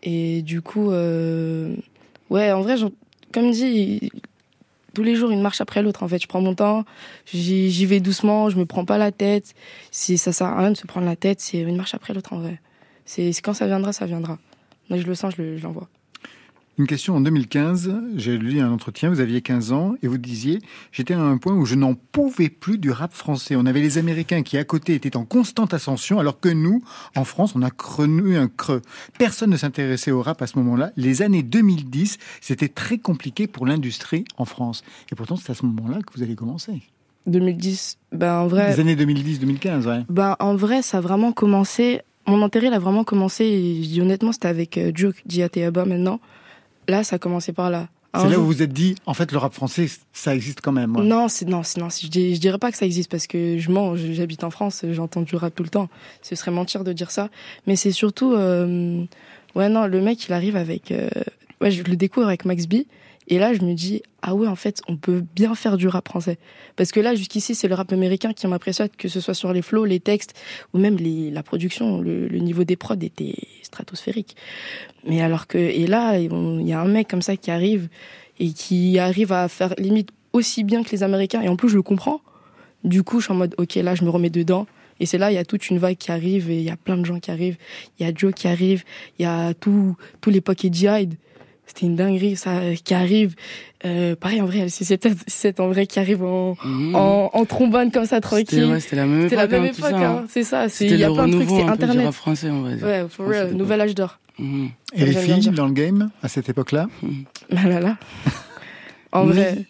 [0.02, 1.74] Et du coup, euh,
[2.30, 2.76] ouais, en vrai,
[3.32, 4.10] comme dit,
[4.94, 6.02] tous les jours, une marche après l'autre.
[6.02, 6.84] En fait, je prends mon temps,
[7.26, 9.54] j'y vais doucement, je me prends pas la tête.
[9.90, 12.32] Si ça sert à rien de se prendre la tête, c'est une marche après l'autre
[12.32, 12.60] en vrai.
[13.04, 14.38] C'est quand ça viendra, ça viendra.
[14.90, 15.88] Moi, je le sens, je l'envoie.
[16.78, 20.58] Une question en 2015, j'ai lu un entretien, vous aviez 15 ans et vous disiez
[20.90, 23.56] j'étais à un point où je n'en pouvais plus du rap français.
[23.56, 26.82] On avait les Américains qui à côté étaient en constante ascension alors que nous,
[27.14, 28.80] en France, on a crenu un creux.
[29.18, 30.92] Personne ne s'intéressait au rap à ce moment-là.
[30.96, 34.82] Les années 2010, c'était très compliqué pour l'industrie en France.
[35.12, 36.80] Et pourtant, c'est à ce moment-là que vous allez commencer.
[37.26, 38.70] 2010, ben en vrai.
[38.70, 40.04] Les années 2010-2015, ouais.
[40.08, 42.00] Ben en vrai, ça a vraiment commencé.
[42.26, 45.84] Mon intérêt, il a vraiment commencé, et je dis honnêtement, c'était avec euh, Joke, Diateaba
[45.84, 46.18] maintenant.
[46.88, 47.88] Là, ça a commencé par là.
[48.14, 50.72] C'est là où vous vous êtes dit, en fait, le rap français, ça existe quand
[50.72, 50.94] même.
[50.94, 51.02] Ouais.
[51.02, 51.88] Non, c'est non, non.
[51.88, 53.96] Je, dis, je dirais pas que ça existe parce que je mens.
[53.96, 55.88] J'habite en France, j'entends du rap tout le temps.
[56.20, 57.30] Ce serait mentir de dire ça.
[57.66, 59.02] Mais c'est surtout, euh,
[59.54, 61.08] ouais, non, le mec, il arrive avec, euh,
[61.62, 62.82] ouais, je le découvre avec Max B.
[63.28, 66.08] Et là, je me dis, ah ouais, en fait, on peut bien faire du rap
[66.08, 66.38] français.
[66.76, 69.62] Parce que là, jusqu'ici, c'est le rap américain qui m'impressionne, que ce soit sur les
[69.62, 70.34] flows, les textes,
[70.72, 72.00] ou même les, la production.
[72.00, 74.36] Le, niveau des prods était stratosphérique.
[75.06, 77.88] Mais alors que, et là, il y a un mec comme ça qui arrive,
[78.40, 81.42] et qui arrive à faire limite aussi bien que les Américains.
[81.42, 82.20] Et en plus, je le comprends.
[82.82, 84.66] Du coup, je suis en mode, ok, là, je me remets dedans.
[84.98, 86.76] Et c'est là, il y a toute une vague qui arrive, et il y a
[86.76, 87.56] plein de gens qui arrivent.
[87.98, 88.84] Il y a Joe qui arrive,
[89.18, 91.08] il y a tout, tout l'époque Edgy
[91.72, 93.34] c'était une dinguerie ça qui arrive
[93.86, 94.84] euh, pareil en vrai c'est
[95.26, 96.94] c'est en vrai qui arrive en, mmh.
[96.94, 98.64] en, en trombone comme ça tranquille.
[98.66, 100.24] Ouais, c'était la même époque, la même hein, époque ça, hein.
[100.28, 102.04] c'est ça c'est il y a plein de trucs c'est internet.
[102.06, 102.86] rap français on va dire.
[102.86, 104.18] Ouais for real nouvel âge d'or.
[104.38, 104.66] Mmh.
[104.94, 106.88] et les filles dans le game à cette époque là
[107.48, 107.96] là là là.
[109.14, 109.66] En vrai.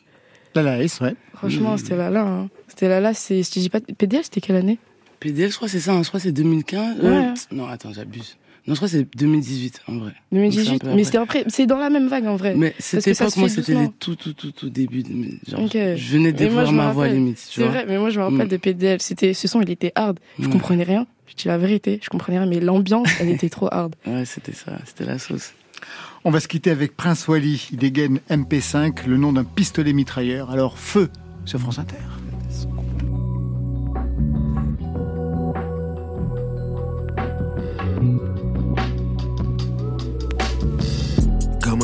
[0.55, 0.89] Là là ouais.
[1.35, 2.49] Franchement c'était là là hein.
[2.69, 4.79] c'était là là c'est je te dis pas PDL c'était quelle année?
[5.21, 6.03] PDL je crois c'est ça hein.
[6.03, 7.09] je crois c'est 2015 ouais.
[7.09, 8.37] euh, non attends j'abuse
[8.69, 10.13] non, je crois que c'est 2018 en vrai.
[10.31, 12.55] 2018, mais c'était après, c'est dans la même vague en vrai.
[12.55, 15.03] Mais cette époque, moi, c'était les tout, tout, tout, tout début.
[15.03, 15.11] De,
[15.49, 15.97] genre, okay.
[15.97, 17.39] Je venais de découvrir ma voix limite.
[17.39, 18.51] C'est vrai, mais moi, je me rappelle mm.
[18.51, 19.03] de PDL.
[19.03, 20.21] C'était, ce son, il était hard.
[20.39, 20.51] Je mm.
[20.51, 21.07] comprenais rien.
[21.27, 23.97] Je dis la vérité, je comprenais rien, mais l'ambiance, elle était trop hard.
[24.07, 25.55] Ouais, c'était ça, c'était la sauce.
[26.25, 27.69] On va se quitter avec Prince Wally.
[27.73, 30.51] Il dégaine MP5, le nom d'un pistolet mitrailleur.
[30.51, 31.09] Alors, feu
[31.47, 31.97] sur France Inter.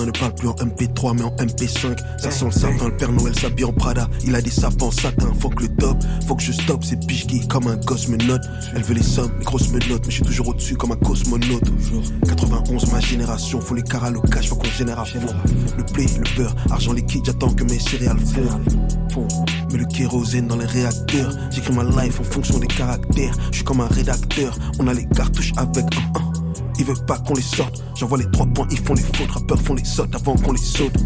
[0.09, 3.34] Ne parle plus en MP3 mais en MP5 Ça sent le sapin, le Père Noël
[3.34, 4.09] s'habille en Prada.
[4.24, 5.96] Il a des sapins en satin, faut que le top
[6.26, 8.18] Faut que je stoppe, c'est piche qui comme un gosse me
[8.74, 11.70] Elle veut les sommes, les grosses me Mais je suis toujours au-dessus comme un cosmonaute.
[12.26, 15.20] 91 ma génération, faut les caras au cash, faut qu'on génère à fond.
[15.76, 18.78] Le blé, le beurre, argent liquide, j'attends que mes céréales fondent.
[19.70, 21.36] Mais le kérosène dans les réacteurs.
[21.50, 23.34] J'écris ma life en fonction des caractères.
[23.50, 24.56] Je suis comme un rédacteur.
[24.78, 26.38] On a les cartouches avec un 1
[26.78, 27.82] ils veulent pas qu'on les sorte.
[27.94, 29.30] J'envoie les trois points, ils font les fautes.
[29.30, 30.96] Rappeurs font les sautes avant qu'on les saute.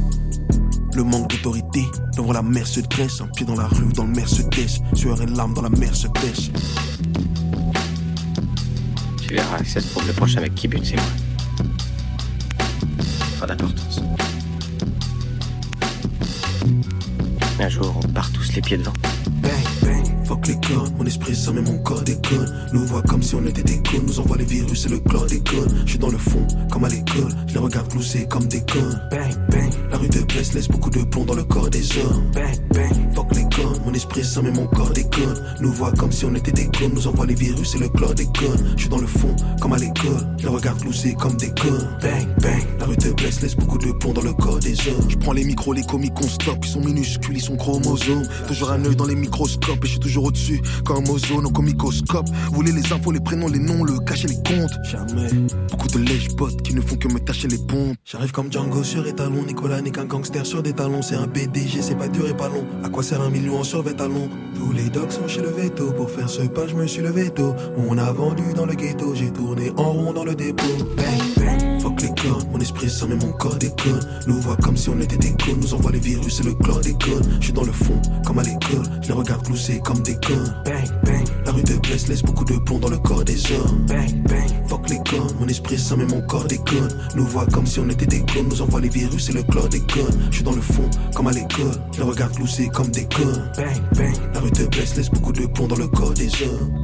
[0.94, 3.20] Le manque d'autorité, devant la mer se dresse.
[3.20, 4.82] Un pied dans la rue, dans le Mercedes.
[4.94, 6.50] Sueur et larmes dans la mer se pêche.
[9.22, 11.04] Tu verras que ça se le prochain avec qui bute, c'est moi.
[13.40, 14.02] Pas d'importance.
[17.58, 18.92] Un jour, on part tous les pieds devant.
[20.32, 22.50] Fuck les codes, mon esprit ça mais mon corps déconne.
[22.72, 25.26] Nous voit comme si on était des cons, nous envoie les virus et le chlore
[25.26, 25.82] déconne.
[25.84, 28.98] Je suis dans le fond, comme à l'école, je les regarde glousser comme des connes.
[29.10, 32.30] Bang, bang, la rue de Blesse laisse beaucoup de plomb dans le corps des hommes.
[32.32, 35.38] Bang, bang, fuck les codes, mon esprit ça mais mon corps déconne.
[35.60, 38.14] Nous voit comme si on était des cons, nous envoie les virus et le chlore
[38.14, 38.72] déconne.
[38.76, 41.90] Je suis dans le fond, comme à l'école, je les regarde glousser comme des connes.
[42.00, 45.10] Bang, bang, la rue de Blesse laisse beaucoup de plomb dans le corps des hommes.
[45.10, 48.26] Je prends les micros, les comiques, on stop, ils sont minuscules, ils sont chromosomes.
[48.48, 52.28] Toujours un œil dans les microscopes et je suis toujours au-dessus, comme ozone, comme microscope.
[52.48, 54.72] Vous voulez les infos, les prénoms, les noms, le cacher, les comptes.
[54.84, 55.28] Jamais.
[55.70, 57.96] Beaucoup de lèche-bottes qui ne font que me tâcher les pompes.
[58.04, 61.02] J'arrive comme Django sur étalon, Nicolas n'est qu'un gangster sur des talons.
[61.02, 62.64] C'est un PDG, c'est pas dur et pas long.
[62.84, 65.92] À quoi sert un million en survêt talon Tous les dogs sont chez le veto.
[65.92, 67.54] Pour faire ce pas, je me suis levé tôt.
[67.76, 70.64] On a vendu dans le ghetto, j'ai tourné en rond dans le dépôt.
[70.96, 71.04] Bang,
[71.36, 71.80] bang.
[71.80, 74.00] Fuck les codes, mon esprit ça mais mon corps déconne.
[74.28, 76.80] Nous voit comme si on était des cons, nous envoie les virus et le chlore
[76.80, 77.24] déconne.
[77.40, 77.61] Je suis dans
[79.84, 80.54] comme des connes.
[80.64, 83.84] Bang, bang, la rue de Blesse laisse beaucoup de plomb dans le corps des hommes.
[83.86, 86.88] Bang, bang, fuck les codes, mon esprit ça mais mon corps déconne.
[87.16, 89.68] Nous voit comme si on était des clones, nous envoie les virus et le chlore
[89.68, 90.28] déconne.
[90.30, 93.50] Je suis dans le fond, comme à l'école, je les regarde glousser comme des connes.
[93.56, 96.81] Bang, bang, la rue de Blesse laisse beaucoup de plomb dans le corps des hommes.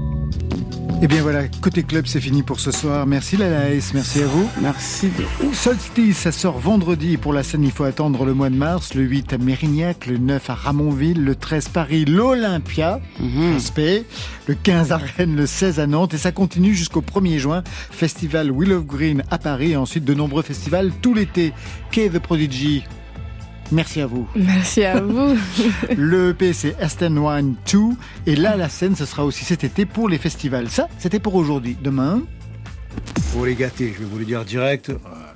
[1.01, 3.07] Et bien voilà, côté club, c'est fini pour ce soir.
[3.07, 4.51] Merci Lalaïs, merci à vous.
[4.61, 5.11] Merci.
[5.53, 7.17] Solstice, ça sort vendredi.
[7.17, 8.95] Pour la scène, il faut attendre le mois de mars.
[8.95, 13.01] Le 8 à Mérignac, le 9 à Ramonville, le 13 Paris, l'Olympia,
[13.55, 14.07] respect.
[14.49, 16.15] Le 15 à Rennes, le 16 à Nantes.
[16.15, 17.63] Et ça continue jusqu'au 1er juin.
[17.65, 19.73] Festival Will of Green à Paris.
[19.73, 21.53] Et ensuite, de nombreux festivals tout l'été.
[21.93, 22.83] Quai The Prodigy.
[23.71, 24.27] Merci à vous.
[24.35, 25.37] Merci à vous.
[25.97, 27.79] Le EP, c'est Aston One 2.
[28.27, 30.71] Et là, la scène, ce sera aussi cet été pour les festivals.
[30.71, 31.77] Ça, c'était pour aujourd'hui.
[31.83, 32.23] Demain.
[33.33, 34.91] Pour les gâter, je vais vous le dire direct,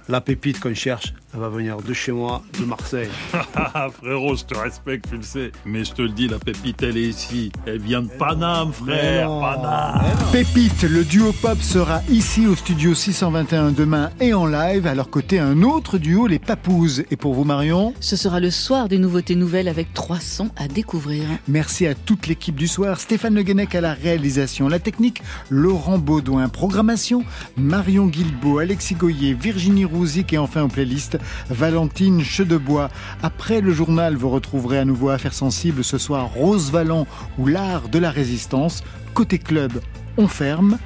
[0.09, 3.09] La pépite qu'on cherche, elle va venir de chez moi, de Marseille.
[4.03, 5.53] Frérot, je te respecte, tu le sais.
[5.64, 7.51] Mais je te le dis, la pépite, elle est ici.
[7.66, 9.28] Elle vient de Paname, frère.
[9.41, 10.03] Paname.
[10.30, 14.87] Pépite, le duo pop sera ici au studio 621 demain et en live.
[14.87, 17.05] À leur côté, un autre duo, les Papouses.
[17.11, 20.68] Et pour vous, Marion Ce sera le soir des nouveautés nouvelles avec trois sons à
[20.68, 21.24] découvrir.
[21.49, 23.01] Merci à toute l'équipe du soir.
[23.01, 27.24] Stéphane Le Guenec à la réalisation, la technique, Laurent Baudouin, programmation,
[27.57, 31.18] Marion Guilbeault, Alexis Goyer, Virginie Rouzic et enfin en playlist,
[31.51, 32.91] Valentine Chedebois.
[33.23, 37.07] Après le journal, vous retrouverez à nouveau Affaires sensibles ce soir Rose Valland
[37.39, 38.83] ou l'art de la résistance.
[39.14, 39.73] Côté club,
[40.16, 40.79] on ferme.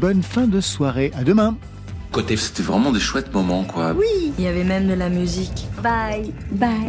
[0.00, 1.12] Bonne fin de soirée.
[1.16, 1.56] À demain.
[2.12, 3.92] Côté, c'était vraiment des chouettes moments, quoi.
[3.92, 5.68] Oui, il y avait même de la musique.
[5.80, 6.32] Bye.
[6.50, 6.88] Bye.